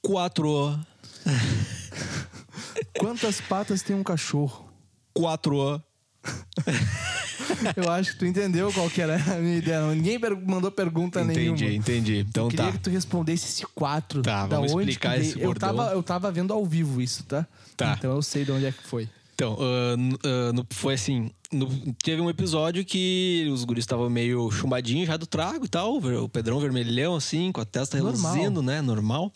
[0.00, 0.78] Quatro.
[2.96, 4.70] Quantas patas tem um cachorro?
[5.12, 5.82] Quatro.
[7.76, 9.80] Eu acho que tu entendeu qual que era a minha ideia.
[9.94, 11.64] Ninguém per- mandou pergunta Entendi, nenhuma.
[11.74, 12.18] entendi.
[12.28, 12.72] Então eu queria tá.
[12.72, 14.22] que tu respondesse esse quatro.
[14.22, 15.74] Tá, da vamos onde explicar esse eu bordão.
[15.76, 17.46] tava, eu tava vendo ao vivo isso, tá?
[17.76, 17.94] Tá.
[17.98, 19.08] Então eu sei de onde é que foi.
[19.34, 21.68] Então, ah, no- foi assim: no-
[22.02, 25.96] teve um episódio que os guris estavam meio chumbadinhos já do trago e tal.
[25.98, 28.80] O Pedrão vermelhão, assim, com a testa reluzindo, né?
[28.80, 29.32] Normal.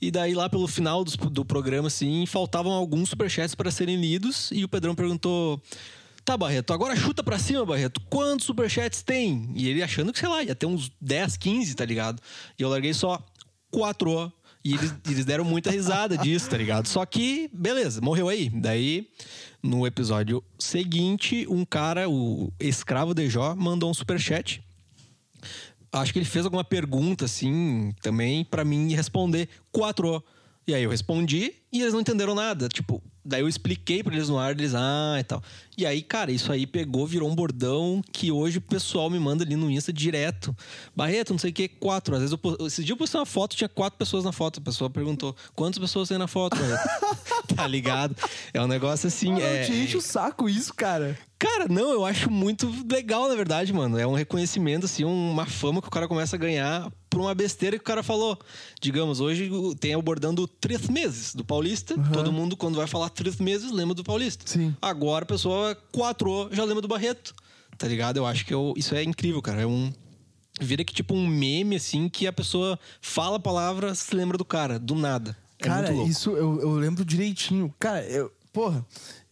[0.00, 4.50] E daí, lá pelo final dos- do, programa, assim, faltavam alguns superchats para serem lidos.
[4.52, 5.60] E o Pedrão perguntou:
[6.26, 8.00] Tá, Barreto, agora chuta pra cima, Barreto.
[8.10, 9.48] Quantos superchats tem?
[9.54, 12.20] E ele achando que, sei lá, ia ter uns 10, 15, tá ligado?
[12.58, 13.24] E eu larguei só
[13.70, 14.32] quatro.
[14.64, 16.88] E eles, eles deram muita risada disso, tá ligado?
[16.88, 18.50] Só que, beleza, morreu aí.
[18.50, 19.08] Daí,
[19.62, 24.60] no episódio seguinte, um cara, o escravo de Jó, mandou um superchat.
[25.92, 29.48] Acho que ele fez alguma pergunta, assim, também, pra mim responder.
[29.70, 30.20] Quatro.
[30.66, 32.68] E aí eu respondi e eles não entenderam nada.
[32.68, 35.42] Tipo, daí eu expliquei pra eles no ar, eles, ah, e tal.
[35.76, 39.44] E aí, cara, isso aí pegou, virou um bordão que hoje o pessoal me manda
[39.44, 40.56] ali no Insta direto.
[40.94, 42.14] Barreto, não sei o que, quatro.
[42.14, 44.60] Às vezes eu, esse dia eu postei uma foto, tinha quatro pessoas na foto.
[44.60, 46.56] A pessoa perguntou, quantas pessoas tem na foto,
[47.54, 48.16] tá ligado?
[48.54, 49.64] É um negócio assim, Não é...
[49.64, 51.18] te enche o saco isso, cara.
[51.38, 53.98] Cara, não, eu acho muito legal, na verdade, mano.
[53.98, 57.78] É um reconhecimento, assim, uma fama que o cara começa a ganhar por uma besteira
[57.78, 58.38] que o cara falou.
[58.78, 59.50] Digamos, hoje
[59.80, 61.94] tem o bordão do três meses do Paulista.
[62.12, 64.44] Todo mundo, quando vai falar três meses, lembra do Paulista.
[64.46, 64.76] Sim.
[64.82, 67.34] Agora a pessoa quatro já lembra do Barreto.
[67.78, 68.18] Tá ligado?
[68.18, 69.62] Eu acho que eu- isso é incrível, cara.
[69.62, 69.90] É um.
[70.60, 74.44] Vira que tipo um meme, assim, que a pessoa fala a palavra, se lembra do
[74.44, 75.34] cara, do nada.
[75.58, 77.74] É Cara, isso eu, eu lembro direitinho.
[77.78, 78.30] Cara, eu.
[78.52, 78.84] Porra,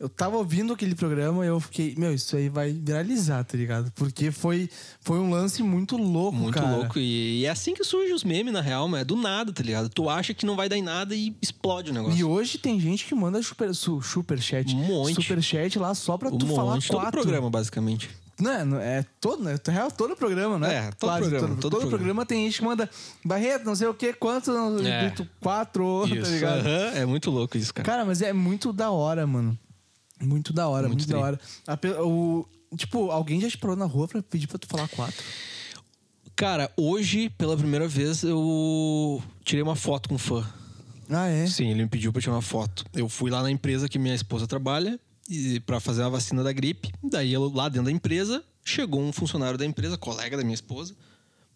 [0.04, 3.90] eu tava ouvindo aquele programa e eu fiquei, meu, isso aí vai viralizar, tá ligado?
[3.94, 4.68] Porque foi,
[5.00, 6.76] foi um lance muito louco, Muito cara.
[6.76, 6.98] louco.
[6.98, 9.62] E, e é assim que surgem os memes, na real, mas é do nada, tá
[9.62, 9.88] ligado?
[9.88, 12.18] Tu acha que não vai dar em nada e explode o negócio.
[12.18, 14.74] E hoje tem gente que manda super, su, superchat.
[14.74, 15.14] Um monte.
[15.14, 17.20] Superchat lá só pra um tu falar monte, todo quatro.
[17.22, 18.10] programa, basicamente.
[18.38, 19.56] Não é, não é todo, né?
[19.66, 20.74] Na real, todo programa, né?
[20.74, 21.88] É, todo programa, Todo, todo todo programa.
[21.98, 22.90] programa tem gente que manda
[23.24, 24.50] Barreto, não sei o quê, quanto,
[24.84, 25.14] É.
[25.40, 26.58] quatro, tá ligado?
[26.58, 27.86] Aham, É muito louco isso, cara.
[27.86, 29.56] Cara, mas é muito da hora, mano.
[30.20, 31.40] Muito da hora, muito, Muito da hora.
[31.66, 32.46] A o,
[32.76, 35.22] tipo, alguém já te parou na rua pra pedir pra tu falar quatro?
[36.36, 40.44] Cara, hoje, pela primeira vez, eu tirei uma foto com um fã.
[41.08, 41.46] Ah, é?
[41.46, 42.84] Sim, ele me pediu pra tirar uma foto.
[42.92, 44.98] Eu fui lá na empresa que minha esposa trabalha
[45.28, 46.92] e para fazer a vacina da gripe.
[47.02, 50.94] Daí eu, lá dentro da empresa, chegou um funcionário da empresa, colega da minha esposa.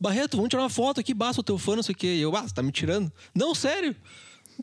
[0.00, 2.06] Barreto, vamos tirar uma foto aqui, basta o teu fã, não sei o quê.
[2.06, 3.10] E eu, ah, você tá me tirando?
[3.34, 3.96] Não, sério.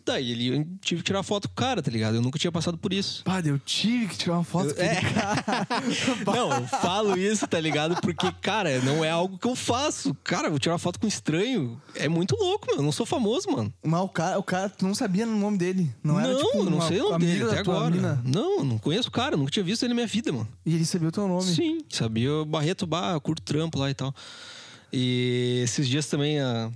[0.03, 2.15] Daí ele, eu tive que tirar foto com o cara, tá ligado?
[2.15, 3.23] Eu nunca tinha passado por isso.
[3.23, 5.01] Pá, eu tive que tirar uma foto com É.
[6.25, 7.99] Não, eu falo isso, tá ligado?
[8.01, 10.13] Porque, cara, não é algo que eu faço.
[10.23, 11.81] Cara, vou tirar foto com um estranho.
[11.95, 12.81] É muito louco, mano.
[12.81, 13.73] Eu não sou famoso, mano.
[13.83, 15.93] Mas o cara, o cara, tu não sabia o nome dele.
[16.03, 17.89] Não, era tipo eu não sei o nome dele até agora.
[17.95, 18.21] mina.
[18.23, 20.47] Não, eu não conheço o cara, nunca tinha visto ele na minha vida, mano.
[20.65, 21.43] E ele sabia o teu nome.
[21.43, 24.13] Sim, sabia o Barreto, bah, curto trampo lá e tal.
[24.91, 26.71] E esses dias também, ah,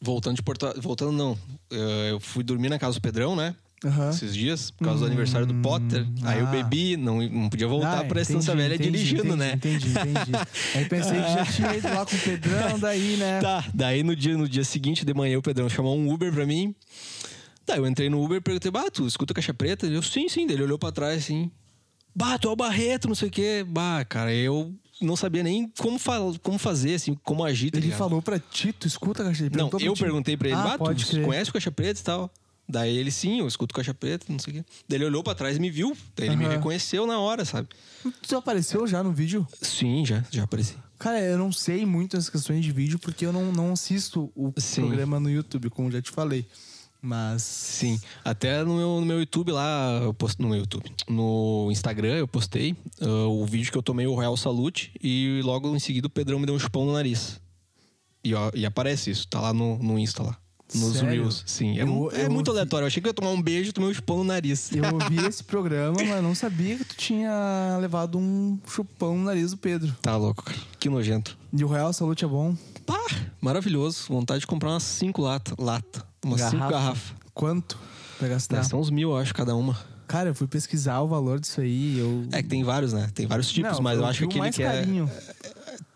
[0.00, 1.38] voltando de Porto Voltando não,
[1.70, 3.54] eh, eu fui dormir na casa do Pedrão, né?
[3.84, 4.10] Aham.
[4.10, 6.04] Esses dias, por causa do aniversário do Potter.
[6.24, 6.50] Aí eu ah.
[6.50, 9.52] bebi, não, não podia voltar Ah, pra Estância Velha entendi, dirigindo, entendi, né?
[9.54, 10.32] Entendi, entendi.
[10.74, 13.40] Aí pensei que já tinha ido lá com o Pedrão, daí, né?
[13.40, 16.44] Tá, daí no dia, no dia seguinte de manhã o Pedrão chamou um Uber pra
[16.44, 16.74] mim.
[17.64, 19.86] Daí eu entrei no Uber e perguntei, bah, tu escuta caixa preta?
[19.86, 20.46] Ele, eu, sim, sim.
[20.46, 21.48] Daí ele olhou pra trás assim,
[22.16, 23.64] bah, tu é o Barreto, não sei o quê.
[23.64, 27.86] Bah, cara, eu não sabia nem como, fa como fazer, assim, como agir, tá Ele
[27.86, 27.98] ligado?
[27.98, 31.06] falou pra ti, tu escuta a caixa ele Não, eu perguntei pra ele, ah, tu
[31.06, 31.24] crer.
[31.24, 32.30] conhece o caixa preta e tal?
[32.70, 34.64] Daí ele, sim, eu escuto caixa preta, não sei o quê.
[34.86, 35.96] Daí ele olhou pra trás e me viu.
[36.14, 37.66] Daí ele me reconheceu na hora, sabe?
[38.26, 39.46] Tu apareceu já no vídeo?
[39.62, 40.74] Sim, já, já apareci.
[40.98, 44.52] Cara, eu não sei muito as questões de vídeo porque eu não, não assisto o
[44.58, 44.82] Sim.
[44.82, 46.44] programa no YouTube, como já te falei.
[47.00, 47.42] Mas.
[47.42, 52.16] Sim, até no meu, no meu YouTube lá, eu posto, no meu YouTube, no Instagram
[52.16, 56.06] eu postei ah, o vídeo que eu tomei o Royal Salute e logo em seguida
[56.08, 57.40] o Pedrão me deu um chupão no nariz.
[58.24, 60.36] E, ó, e aparece isso, tá lá no, no Insta lá.
[60.74, 61.08] Nos Sério?
[61.22, 61.78] Reels, sim.
[61.78, 62.82] É, Eu- é eu muito ouvi- aleatório.
[62.84, 64.70] Eu achei que eu ia tomar um beijo e tomei um chupão no nariz.
[64.72, 69.52] Eu ouvi esse programa, mas não sabia que tu tinha levado um chupão no nariz
[69.52, 69.96] do Pedro.
[70.02, 70.58] Tá louco, cara.
[70.78, 71.38] Que nojento.
[71.54, 72.54] E o Real Salute é bom?
[72.84, 73.00] Pá,
[73.40, 74.06] maravilhoso.
[74.08, 76.04] Vontade de comprar umas cinco lata, lata.
[76.24, 76.72] Umas cinco Garrafa.
[76.72, 77.12] garrafas.
[77.34, 77.78] Quanto
[78.18, 78.62] pra gastar?
[78.64, 79.78] Ser uns mil, eu acho, cada uma.
[80.08, 81.98] Cara, eu fui pesquisar o valor disso aí.
[81.98, 82.26] Eu...
[82.32, 83.10] É que tem vários, né?
[83.14, 84.66] Tem vários tipos, Não, mas eu, acho que aquele mais que é.
[84.66, 85.10] carinho.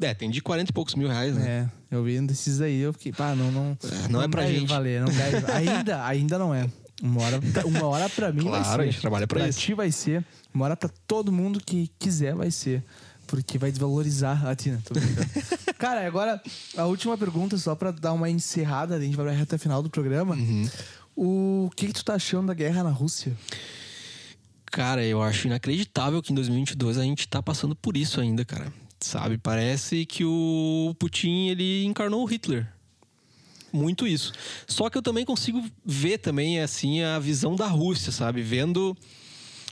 [0.00, 1.70] É, tem de 40 e poucos mil reais, né?
[1.90, 3.76] É, eu vi um desses aí, eu fiquei, pá, não, não.
[4.04, 4.68] É, não é pra gente.
[4.68, 5.46] valer, não deve.
[5.52, 6.68] Ainda, ainda não é.
[7.02, 8.88] Uma hora, uma hora pra mim vai Claro, ser.
[8.88, 9.58] a gente trabalha pra isso.
[9.58, 10.24] ti vai ser.
[10.54, 12.84] Uma hora pra todo mundo que quiser vai ser.
[13.32, 14.82] Porque vai desvalorizar a Tina.
[14.84, 15.26] Tô brincando.
[15.78, 16.38] Cara, agora
[16.76, 19.88] a última pergunta, só pra dar uma encerrada, a gente vai pra reta final do
[19.88, 20.34] programa.
[20.34, 20.68] Uhum.
[21.16, 23.34] O que, que tu tá achando da guerra na Rússia?
[24.66, 28.70] Cara, eu acho inacreditável que em 2022 a gente tá passando por isso ainda, cara.
[29.00, 29.38] Sabe?
[29.38, 32.70] Parece que o Putin, ele encarnou o Hitler.
[33.72, 34.30] Muito isso.
[34.66, 38.42] Só que eu também consigo ver também, assim, a visão da Rússia, sabe?
[38.42, 38.94] Vendo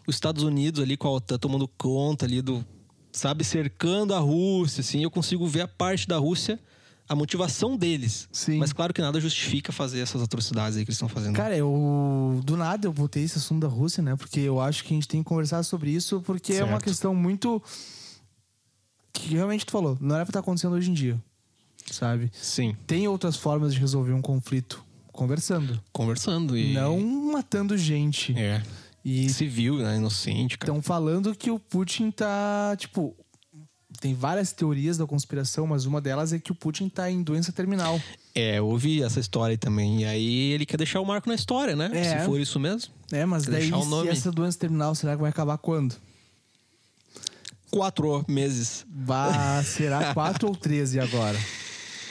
[0.07, 2.65] os Estados Unidos ali com a OTAN tomando conta ali do...
[3.13, 3.45] Sabe?
[3.45, 5.03] Cercando a Rússia, assim.
[5.03, 6.59] Eu consigo ver a parte da Rússia,
[7.09, 8.29] a motivação deles.
[8.31, 8.59] Sim.
[8.59, 11.35] Mas claro que nada justifica fazer essas atrocidades aí que eles estão fazendo.
[11.35, 12.41] Cara, eu.
[12.45, 14.15] Do nada eu botei esse assunto da Rússia, né?
[14.17, 16.85] Porque eu acho que a gente tem que conversar sobre isso, porque é uma Certo.
[16.85, 17.63] questão muito.
[19.13, 21.21] Que realmente tu falou, não era pra estar acontecendo hoje em dia.
[21.91, 22.31] Sabe?
[22.33, 22.77] Sim.
[22.87, 25.83] Tem outras formas de resolver um conflito conversando.
[25.93, 26.73] Conversando e...
[26.73, 27.01] Não
[27.33, 28.33] matando gente.
[28.39, 28.63] É.
[29.05, 29.97] E Civil, né?
[29.97, 30.71] Inocente, cara.
[30.73, 33.17] estão falando que o Putin tá, tipo.
[34.01, 37.51] tem várias teorias da conspiração, mas uma delas é que o Putin tá em doença
[37.53, 38.01] terminal.
[38.35, 40.03] É, eu ouvi essa história aí também.
[40.03, 41.91] E aí ele quer deixar o marco na história, né?
[41.95, 42.19] É.
[42.21, 42.93] Se for isso mesmo.
[43.11, 45.97] É, mas Quer daí deixar o se essa doença terminal, será que vai acabar quando?
[47.71, 48.85] Quatro meses.
[48.91, 51.39] Vai, será 4 ou 13 agora?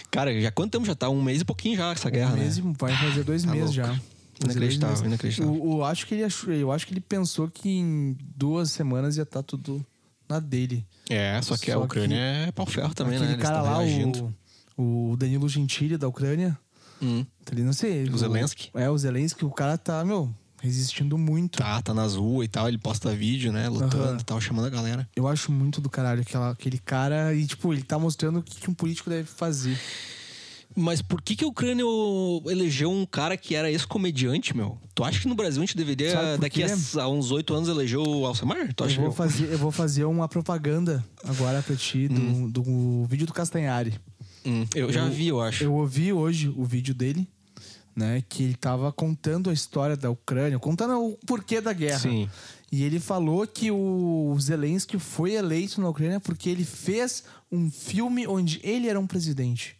[0.09, 1.09] Cara, já quanto tempo já tá?
[1.09, 2.73] Um mês e pouquinho já essa guerra, um mês né?
[2.79, 3.93] vai fazer dois Tá meses louco.
[3.93, 4.01] já.
[4.43, 5.53] Inacreditável, inacreditável.
[5.53, 9.17] O, o- acho que ele achou, eu acho que ele pensou que em duas semanas
[9.17, 9.85] ia estar tudo
[10.29, 10.85] na dele.
[11.09, 13.35] É, só que a Só Ucrânia que- é pau ferro também, Aquele né?
[13.35, 14.33] Eles cara lá, reagindo.
[14.77, 16.57] o, o Danilo Gentili da Ucrânia,
[17.01, 17.25] Hum.
[17.43, 18.03] tá ali, não sei.
[18.09, 18.69] O Zelensky?
[18.73, 20.29] É, o Zelensky, o cara tá, meu,
[20.61, 21.57] resistindo muito.
[21.59, 23.67] Tá, tá nas ruas e tal, ele posta vídeo, né?
[23.69, 24.17] Lutando Aham.
[24.19, 25.09] e tal, chamando a galera.
[25.15, 28.59] Eu acho muito do caralho aquela, aquele cara e, tipo, ele tá mostrando o que,
[28.59, 29.77] que um político deve fazer.
[30.75, 31.83] Mas por que, que a Ucrânia
[32.47, 34.77] elegeu um cara que era ex-comediante, meu?
[34.93, 36.67] Tu acha que no Brasil a gente deveria, daqui a,
[37.01, 38.73] a uns oito anos, eleger o Alcemar?
[38.73, 43.05] Tu acha Eu vou, fazer, eu vou fazer uma propaganda agora pra ti do, do
[43.05, 43.99] vídeo do Castanhari.
[44.45, 45.63] Hum, eu já Eu- vi, eu acho.
[45.63, 47.27] Eu ouvi hoje o vídeo dele,
[47.95, 48.23] né?
[48.29, 51.99] Que ele tava contando a história da Ucrânia, contando o porquê da guerra.
[51.99, 52.29] Sim.
[52.71, 58.27] E ele falou que o Zelensky foi eleito na Ucrânia porque ele fez um filme
[58.27, 59.75] onde ele era um presidente.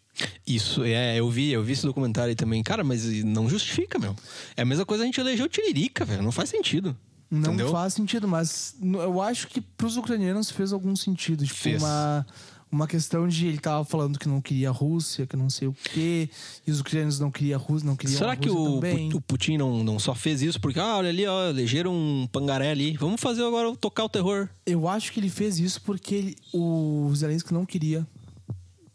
[0.45, 2.61] Isso, é, eu vi, eu vi esse documentário aí também.
[2.63, 4.15] Cara, mas não justifica, meu.
[4.57, 6.23] É a mesma coisa a gente eleger o Tiririca, velho.
[6.23, 6.95] Não faz sentido.
[7.31, 7.71] Não entendeu?
[7.71, 11.45] faz sentido, mas eu acho que pros ucranianos fez algum sentido.
[11.45, 11.79] Tipo, Fez.
[11.79, 12.25] uma,
[12.71, 15.75] uma questão de ele tava falando que não queria a Rússia, que não sei o
[15.93, 16.27] quê,
[16.65, 19.13] e os ucranianos não queriam a Rússia, não queriam Será a que Rússia o, também.
[19.13, 22.71] O Putin não, não só fez isso porque, ah, olha ali, ó, elegeram um pangaré
[22.71, 22.97] ali.
[22.97, 24.49] Vamos fazer agora tocar o terror.
[24.65, 28.07] Eu acho que ele fez isso porque ele- o Zelensky não queria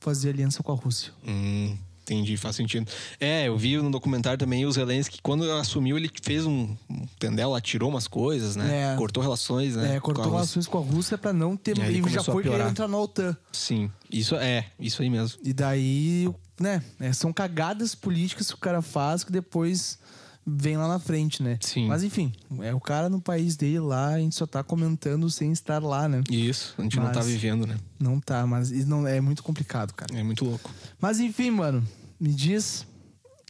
[0.05, 1.13] fazer aliança com a Rússia.
[1.27, 2.87] Hum, entendi, faz sentido.
[3.19, 7.51] É, eu vi no documentário também o Zelensky, quando assumiu, ele fez um, um tendel
[7.51, 8.93] lá, tirou umas coisas, né?
[8.93, 8.97] É.
[8.97, 9.97] Cortou relações, né?
[9.97, 10.37] É, com cortou Rússia.
[10.37, 11.79] relações com a Rússia pra não ter.
[11.79, 13.35] E aí ele E já foi querer entrar na OTAN.
[13.51, 15.41] Sim, isso é, isso aí mesmo.
[15.43, 16.29] E daí,
[16.61, 16.83] né?
[17.01, 19.99] é, são cagadas políticas que o cara faz que depois
[20.47, 21.59] vem lá na frente, né?
[21.61, 21.87] Sim.
[21.89, 25.51] Mas enfim, é o cara no país dele lá, a gente só tá comentando sem
[25.53, 26.23] estar lá, né?
[26.31, 27.77] Isso, a gente não tá Mas- vivendo, né?
[27.99, 30.15] Não tá, mas não, é muito complicado, cara.
[30.19, 30.71] É muito louco.
[31.01, 31.83] Mas enfim, mano,
[32.21, 32.87] me diz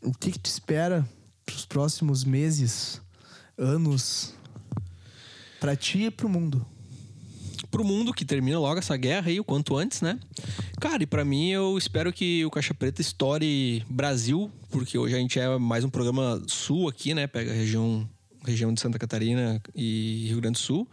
[0.02, 1.06] o que, que te espera
[1.44, 3.00] pros próximos meses,
[3.58, 4.34] anos,
[5.60, 6.64] pra ti e pro mundo.
[7.70, 10.18] Pro mundo que termina logo essa guerra aí, o quanto antes, né?
[10.80, 15.18] Cara, e pra mim eu espero que o Caixa Preta estoure Brasil, porque hoje a
[15.18, 17.26] gente é mais um programa sul aqui, né?
[17.26, 18.08] Pega a região,
[18.44, 20.88] região de Santa Catarina e Rio Grande do Sul.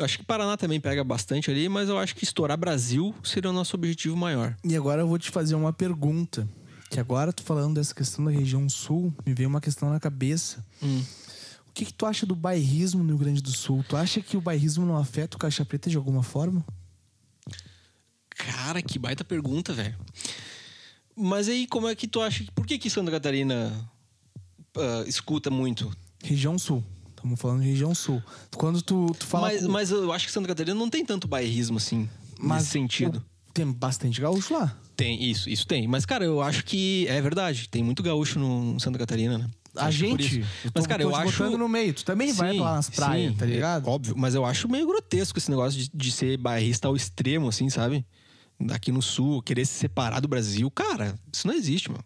[0.00, 3.52] Acho que Paraná também pega bastante ali, mas eu acho que estourar Brasil seria o
[3.52, 4.56] nosso objetivo maior.
[4.64, 6.48] E agora eu vou te fazer uma pergunta.
[6.90, 10.64] Que agora tu falando dessa questão da região sul, me veio uma questão na cabeça.
[10.82, 11.02] O
[11.74, 13.84] que, que tu acha do bairrismo no Rio Grande do Sul?
[13.88, 16.64] Tu acha que o bairrismo não afeta o Caixa Preta de alguma forma?
[18.30, 19.96] Cara, que baita pergunta, velho.
[21.16, 22.44] Mas aí, como é que tu acha?
[22.54, 23.72] Por que que Santa Catarina
[24.76, 25.94] ah, escuta muito?
[26.22, 26.82] Região sul.
[27.10, 28.22] Estamos falando de região sul.
[28.56, 29.48] Quando tu, tu fala.
[29.48, 32.08] Mas, com- mas eu acho que Santa Catarina não tem tanto bairrismo assim,
[32.40, 33.18] nesse sentido.
[33.18, 34.76] o- tem bastante gaúcho lá.
[34.96, 35.86] Tem, isso, isso tem.
[35.86, 37.68] Mas, cara, eu acho que é verdade.
[37.68, 39.48] Tem muito gaúcho no Santa Catarina, né?
[39.76, 40.44] A por gente.
[40.64, 41.56] Mas, tô- cara, eu acho.
[41.58, 41.92] no meio.
[41.94, 43.86] Tu também vai Sim, lá nas praias, sim, tá ligado?
[43.88, 44.14] é óbvio.
[44.16, 48.04] Mas eu acho meio grotesco esse negócio de, de ser bairrista ao extremo, assim, sabe?
[48.70, 50.70] Aqui no sul, querer se separar do Brasil.
[50.70, 52.04] Cara, isso não existe, mano.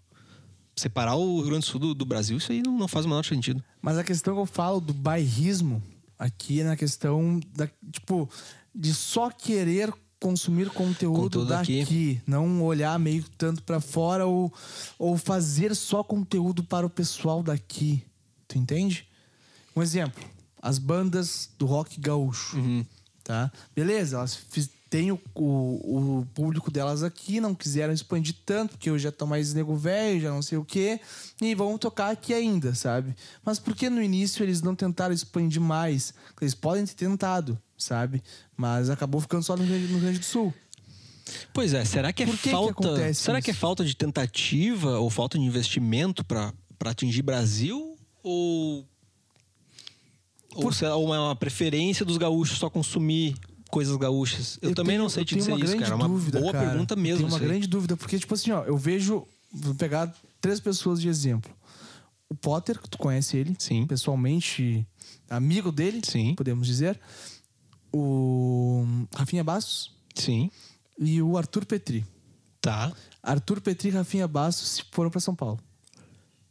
[0.74, 3.08] Separar o Rio Grande do Sul do, do Brasil, isso aí não, não faz o
[3.08, 3.62] menor sentido.
[3.82, 5.82] Mas a questão que eu falo do bairrismo
[6.18, 8.30] aqui é na questão da, tipo,
[8.74, 12.22] de só querer consumir conteúdo, Conteúdo daqui, aqui.
[12.26, 14.52] não olhar meio tanto pra fora ou,
[14.98, 18.02] ou fazer só conteúdo para o pessoal daqui.
[18.48, 19.06] Tu entende?
[19.76, 20.22] Um exemplo,
[20.60, 22.84] as bandas do rock gaúcho, Uhum.
[23.22, 23.52] tá?
[23.76, 28.88] Beleza, elas fiz- têm o, o, o público delas aqui, não quiseram expandir tanto, porque
[28.88, 30.98] eu já tô mais nego velho, já não sei o quê,
[31.40, 33.14] e vão tocar aqui ainda, sabe?
[33.44, 36.14] Mas por que no início eles não tentaram expandir mais?
[36.40, 38.22] Eles podem ter tentado, sabe?
[38.56, 40.54] Mas acabou ficando só no Rio Grande- no Rio Grande do Sul.
[41.52, 42.70] Pois é, será que é Por que que falta.
[42.70, 43.60] acontece será que é isso?
[43.60, 46.52] falta de tentativa ou falta de investimento pra
[46.86, 47.98] atingir Brasil?
[48.22, 48.86] Ou.
[50.54, 53.36] Ou será uma preferência dos gaúchos só consumir
[53.70, 54.58] coisas gaúchas?
[54.60, 55.92] Eu, também tenho- não sei eu te dizer uma isso, cara.
[55.92, 56.70] É uma dúvida, boa cara.
[56.70, 57.18] pergunta Eu mesmo.
[57.18, 59.26] Tenho uma grande dúvida, porque, tipo assim, ó, eu vejo.
[59.52, 61.50] Vou pegar três pessoas de exemplo.
[62.28, 63.86] O Potter, que tu conhece ele Sim.
[63.86, 64.86] pessoalmente,
[65.30, 66.34] amigo dele, Sim.
[66.34, 67.00] podemos dizer.
[67.92, 70.50] O Rafinha Bastos Sim.
[70.98, 72.04] e o Arthur Petri.
[72.60, 72.92] Tá.
[73.22, 75.58] Arthur Petri e Rafinha Bastos foram pra São Paulo.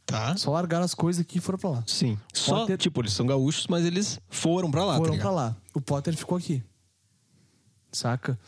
[0.04, 0.36] Tá.
[0.36, 1.84] Só largaram as coisas aqui e foram pra lá.
[1.86, 2.18] Sim.
[2.32, 5.26] Só, Potter- tipo, eles são gaúchos, mas eles foram pra lá, tá foram ligado?
[5.26, 5.56] pra lá.
[5.74, 6.62] O Potter ficou aqui.
[7.92, 8.38] Saca?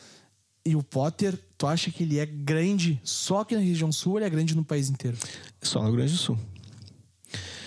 [0.65, 4.19] E o Potter, tu acha que ele é grande só aqui na região sul ou
[4.19, 5.17] ele é grande no país inteiro?
[5.63, 6.39] Só no Rio Grande do Sul.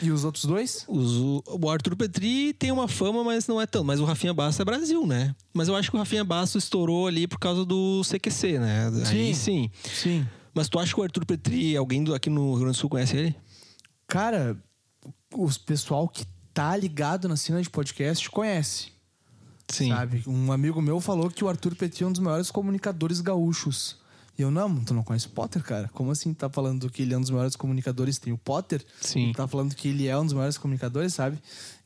[0.02, 0.84] E os outros dois?
[0.88, 3.86] Os- o, o Arthur Petri tem uma fama, mas não é tanto.
[3.86, 5.34] Mas o Rafinha Basso é Brasil, né?
[5.54, 8.92] Mas eu acho que o Rafinha Basso estourou ali por causa do CQC, né?
[9.10, 9.72] Aí sim.
[9.84, 10.28] Sim.
[10.54, 12.90] Mas tu acha que o Arthur Petri, alguém do- aqui no Rio Grande do Sul
[12.90, 13.36] conhece ele?
[14.06, 14.56] Cara,
[15.36, 18.92] os pessoal que tá ligado na cena de podcast conhece.
[19.68, 19.90] Sim.
[19.90, 20.24] Sabe?
[20.28, 23.98] Um amigo meu falou que o Arthur Petri é um dos maiores comunicadores gaúchos.
[24.38, 25.90] E eu, não, tu não conhece o Potter, cara?
[25.94, 28.18] Como assim tá falando que ele é um dos maiores comunicadores?
[28.18, 28.84] Tem o Potter?
[29.00, 29.32] Sim.
[29.32, 31.38] Tá falando que ele é um dos maiores comunicadores, sabe?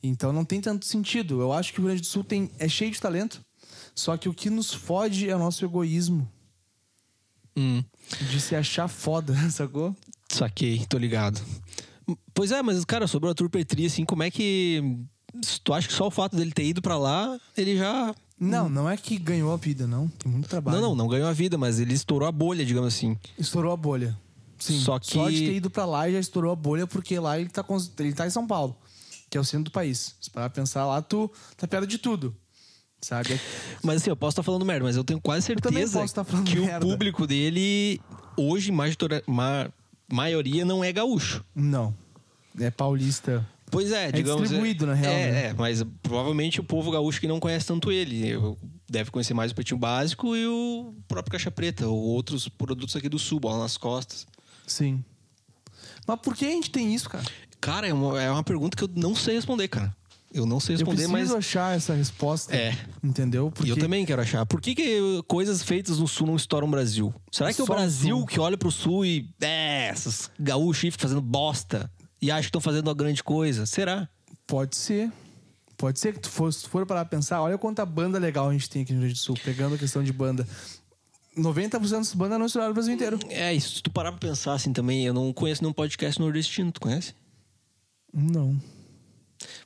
[0.02, 1.42] Então não tem tanto sentido.
[1.42, 3.42] Eu acho que o Rio Grande do Sul tem, é cheio de talento.
[3.94, 6.30] Só que o que nos fode é o nosso egoísmo.
[7.58, 7.84] Hum.
[8.30, 9.96] De se achar foda, sacou?
[10.30, 11.42] Saquei, tô ligado.
[12.34, 14.82] Pois é, mas, cara, sobre o Arthur Petri, assim, como é que.
[15.63, 18.13] Tu acha que só o fato dele ter ido pra lá, ele já.
[18.39, 20.08] Não, não é que ganhou a vida, não.
[20.10, 20.80] Tem muito trabalho.
[20.80, 23.17] Não, não, não ganhou a vida, mas ele estourou a bolha, digamos assim.
[23.38, 24.17] Estourou a bolha.
[24.60, 24.80] Sim.
[24.80, 27.50] Só Só que- de ter ido pra lá já estourou a bolha, porque lá ele
[27.50, 27.63] tá,
[28.00, 28.76] ele tá em São Paulo,
[29.30, 30.15] que é o centro do país.
[30.21, 32.36] Se parar pensar lá, tu tá perto de tudo.
[33.02, 33.39] Sabe?
[33.84, 36.84] Mas assim, eu posso estar falando merda, mas eu tenho quase certeza falando que merda.
[36.86, 38.02] o público dele,
[38.36, 39.69] hoje, ma-
[40.12, 41.45] maioria, não é gaúcho.
[41.54, 41.93] Não.
[42.60, 43.47] É paulista.
[43.70, 44.44] Pois é, digamos.
[44.44, 45.46] distribuído, na real, É, né?
[45.48, 48.28] é, mas provavelmente o povo gaúcho que não conhece tanto ele.
[48.28, 48.58] eu-
[48.90, 53.10] Deve conhecer mais o Pretinho Básico e o próprio Caixa Preta, ou outros produtos aqui
[53.10, 54.26] do Sul, bola nas costas.
[54.66, 55.04] Sim.
[56.08, 57.26] Mas por que a gente tem isso, cara?
[57.60, 59.94] Cara, é uma, é uma pergunta que eu não sei responder, cara.
[60.34, 61.46] Eu não sei Eu responder, preciso mas.
[61.46, 62.56] achar essa resposta.
[62.56, 62.78] É.
[63.04, 63.48] Entendeu?
[63.48, 64.46] E Porque eu também quero achar.
[64.46, 67.14] Por que, que coisas feitas no Sul não estouram o Brasil?
[67.32, 68.26] Será que é o Só no Brasil Sul.
[68.26, 69.30] que olha pro Sul e.
[69.42, 73.66] É, esses gaúchos fazendo bosta e acha que estão fazendo uma grande coisa?
[73.66, 74.10] Será?
[74.46, 75.12] Pode ser.
[75.78, 78.50] Pode ser que tu for, se tu for parar pra pensar, olha quanta banda legal
[78.50, 80.48] a gente tem aqui no Rio Grande do Sul, pegando a questão de banda.
[81.38, 83.20] 90% das bandas não estouraram o Brasil inteiro.
[83.30, 83.76] É, isso.
[83.76, 87.14] Se tu parar pra pensar assim também, eu não conheço nenhum podcast nordestino, tu conhece?
[88.12, 88.60] Não.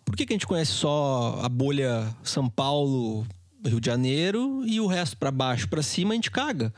[0.04, 3.26] Por que, que a gente conhece só a bolha São Paulo,
[3.66, 6.74] Rio de Janeiro e o resto pra baixo, pra cima a gente caga?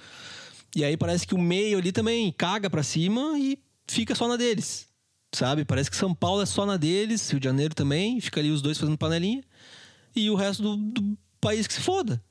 [0.76, 3.58] E aí parece que o meio ali também caga pra cima e
[3.88, 4.88] fica só na deles.
[5.34, 5.66] Sabe?
[5.66, 8.62] Parece que São Paulo é só na deles, Rio de Janeiro também, fica ali os
[8.62, 9.44] dois fazendo panelinha.
[10.16, 12.22] E o resto do, do país que se foda.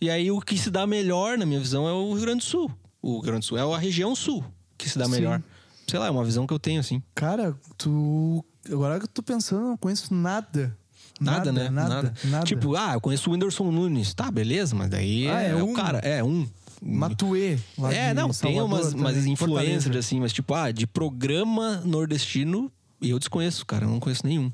[0.00, 2.44] E aí o que se dá melhor, na minha visão, é o Rio Grande do
[2.44, 2.70] Sul.
[3.02, 4.44] O Rio Grande do Sul é a região sul
[4.78, 5.10] que se dá Sim.
[5.12, 5.42] melhor.
[5.86, 7.02] Sei lá, é uma visão que eu tenho, assim.
[7.14, 8.44] Cara, tu.
[8.70, 10.76] Agora que eu tô pensando, eu não conheço nada.
[11.20, 11.68] Nada, né?
[11.68, 12.44] Nada, nada.
[12.46, 14.14] Tipo, ah, eu conheço o Whindersson Nunes.
[14.14, 15.72] Tá, beleza, mas daí Ah, é, é o um.
[15.74, 15.98] cara.
[15.98, 16.46] É, um.
[16.82, 17.58] Matuê.
[17.92, 22.70] É, não, tem Salvador umas, umas também, influencers assim, mas tipo, ah, de programa nordestino,
[23.00, 23.84] eu desconheço, cara.
[23.84, 24.52] Eu não conheço nenhum.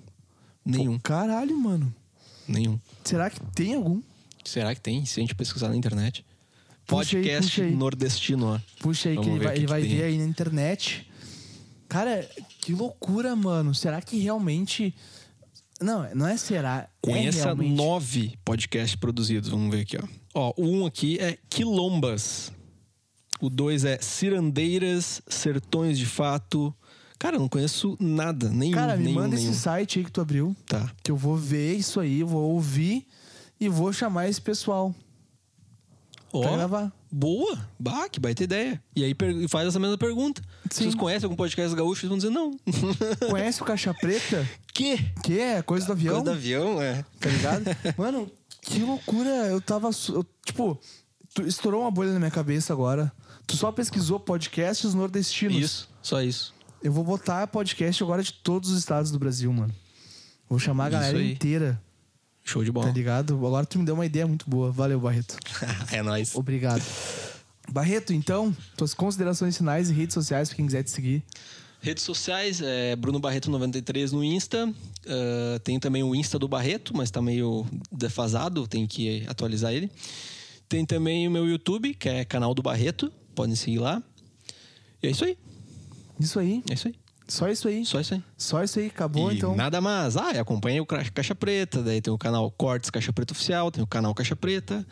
[0.65, 1.95] Nenhum, Caralho, mano.
[2.49, 2.79] nenhum.
[3.05, 4.01] Será que tem algum?
[4.45, 5.05] Será que tem?
[5.05, 6.25] Se a gente pesquisar na internet.
[6.87, 7.75] Puxa aí, Podcast puxa aí.
[7.75, 8.61] nordestino, ó.
[8.81, 9.97] Puxa aí, Vamos que ele ver vai, que ele vai tem.
[9.97, 11.11] ver aí na internet.
[11.89, 12.29] Cara,
[12.61, 13.75] que loucura, mano.
[13.75, 14.95] Será que realmente.
[15.81, 16.89] Não, não é será.
[17.01, 17.75] Conheça é realmente...
[17.75, 19.49] nove podcasts produzidos.
[19.51, 20.07] Vamos ver aqui, ó.
[20.35, 22.53] Ó, o um aqui é Quilombas.
[23.41, 26.75] O dois é Cirandeiras, Sertões de Fato.
[27.19, 29.51] Cara, eu não conheço nada, nenhum, Cara, me nenhum, manda nenhum.
[29.51, 30.55] esse site aí que tu abriu.
[30.67, 30.91] Tá.
[31.03, 33.07] Que eu vou ver isso aí, vou ouvir
[33.61, 34.95] e vou chamar esse pessoal
[36.33, 36.93] Ó, pra gravar.
[37.11, 37.69] boa.
[37.79, 38.83] Bah, que baita ideia.
[38.95, 39.15] E aí
[39.49, 40.43] faz essa mesma pergunta.
[40.71, 40.85] Sim.
[40.85, 42.01] Vocês conhecem algum podcast gaúcho?
[42.05, 42.59] Eles vão dizer não.
[43.31, 44.47] Conhece o Caixa Preta?
[44.73, 44.99] que?
[45.23, 46.15] Que é coisa do avião?
[46.17, 47.05] Coisa do avião, é.
[47.21, 47.65] Tá ligado?
[47.97, 48.31] Mano,
[48.65, 49.29] que loucura.
[49.49, 49.91] Eu tava.
[50.09, 50.79] eu, tipo,
[51.35, 53.13] tu estourou uma bolha na minha cabeça agora.
[53.47, 55.57] Tu só pesquisou podcasts nordestinos.
[55.57, 56.55] Isso, só isso.
[56.83, 59.75] Eu vou botar podcast agora de todos os estados do Brasil, mano.
[60.49, 61.81] Vou chamar a galera inteira,
[62.43, 62.91] Show de tá bola.
[62.91, 63.35] ligado?
[63.35, 64.71] Agora tu me deu uma ideia muito boa.
[64.71, 65.37] Valeu, Barreto.
[65.91, 66.35] é nóis.
[66.35, 66.83] Obrigado.
[67.71, 71.25] Barreto, então, tuas considerações finais e redes sociais pra quem quiser te seguir.
[71.85, 74.73] Redes sociais, é Bruno Barreto93 no Insta.
[75.07, 79.91] Ah, tenho também o Insta do Barreto, mas tá meio defasado, tenho que atualizar ele.
[80.67, 83.13] Tem também o meu YouTube, que é canal do Barreto.
[83.35, 84.03] Podem seguir lá.
[85.03, 85.37] E é isso aí.
[86.19, 86.63] Isso aí.
[86.71, 86.95] É isso aí.
[87.29, 87.85] Só isso aí.
[87.85, 88.23] Só isso aí.
[88.39, 88.87] Só isso aí.
[88.87, 89.55] Acabou, e então.
[89.55, 90.17] nada mais.
[90.17, 93.87] Ah, acompanha o Caixa Preta, daí tem o canal Cortes Caixa Preta Oficial, tem o
[93.87, 94.87] canal Caixa Preta,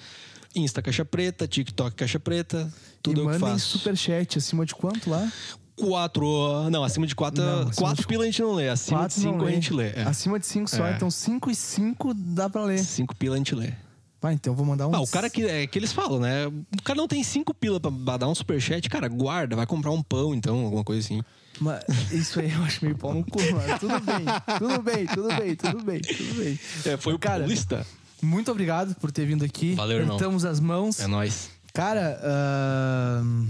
[0.54, 3.78] Insta Caixa Preta, TikTok Caixa Preta, tudo e eu que mandem faço.
[3.78, 5.32] superchat acima de quanto lá?
[5.76, 6.68] Quatro.
[6.70, 7.42] Não, acima de quatro.
[7.42, 8.68] Não, quatro de- pila a gente não lê.
[8.68, 9.90] Acima Quatro de cinco a gente lê.
[9.90, 10.02] É.
[10.02, 10.86] Acima de 5 só.
[10.86, 10.92] É.
[10.94, 12.78] Então 5 e 5 dá pra ler.
[12.78, 13.72] Cinco pila a gente lê.
[14.20, 14.94] Vai, então eu vou mandar um.
[14.94, 16.46] Ah, o cara que, é que eles falam, né?
[16.46, 19.90] O cara não tem cinco pila pra pra dar um superchat, cara, guarda, vai comprar
[19.90, 21.20] um pão, então, alguma coisa assim.
[21.60, 21.82] Mas
[22.12, 23.78] isso aí eu acho meio pau no cu, mano.
[23.80, 24.24] Tudo bem,
[24.58, 26.60] tudo bem, tudo bem, tudo bem, tudo bem.
[26.86, 27.84] É, foi o Cara, paulista.
[28.22, 29.74] Muito obrigado por ter vindo aqui.
[29.74, 30.14] Valeu, irmão.
[30.14, 31.00] Apertamos as mãos.
[31.00, 31.50] É nóis.
[31.74, 33.46] Cara, uh,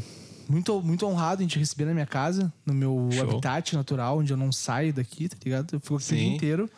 [0.52, 3.22] muito, muito honrado em te receber na minha casa, no meu Show.
[3.22, 5.74] habitat natural, onde eu não saio daqui, tá ligado?
[5.74, 6.70] Eu fico aqui o dia inteiro.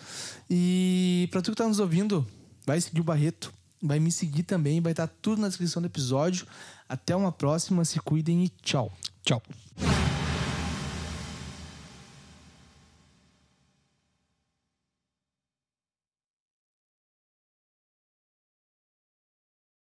[0.49, 2.25] E pra tu que tá nos ouvindo,
[2.65, 3.53] vai seguir o Barreto,
[3.83, 6.47] vai me seguir também, vai estar tudo na descrição do episódio.
[6.89, 8.93] Até uma próxima, se cuidem e tchau.
[9.25, 9.43] Tchau.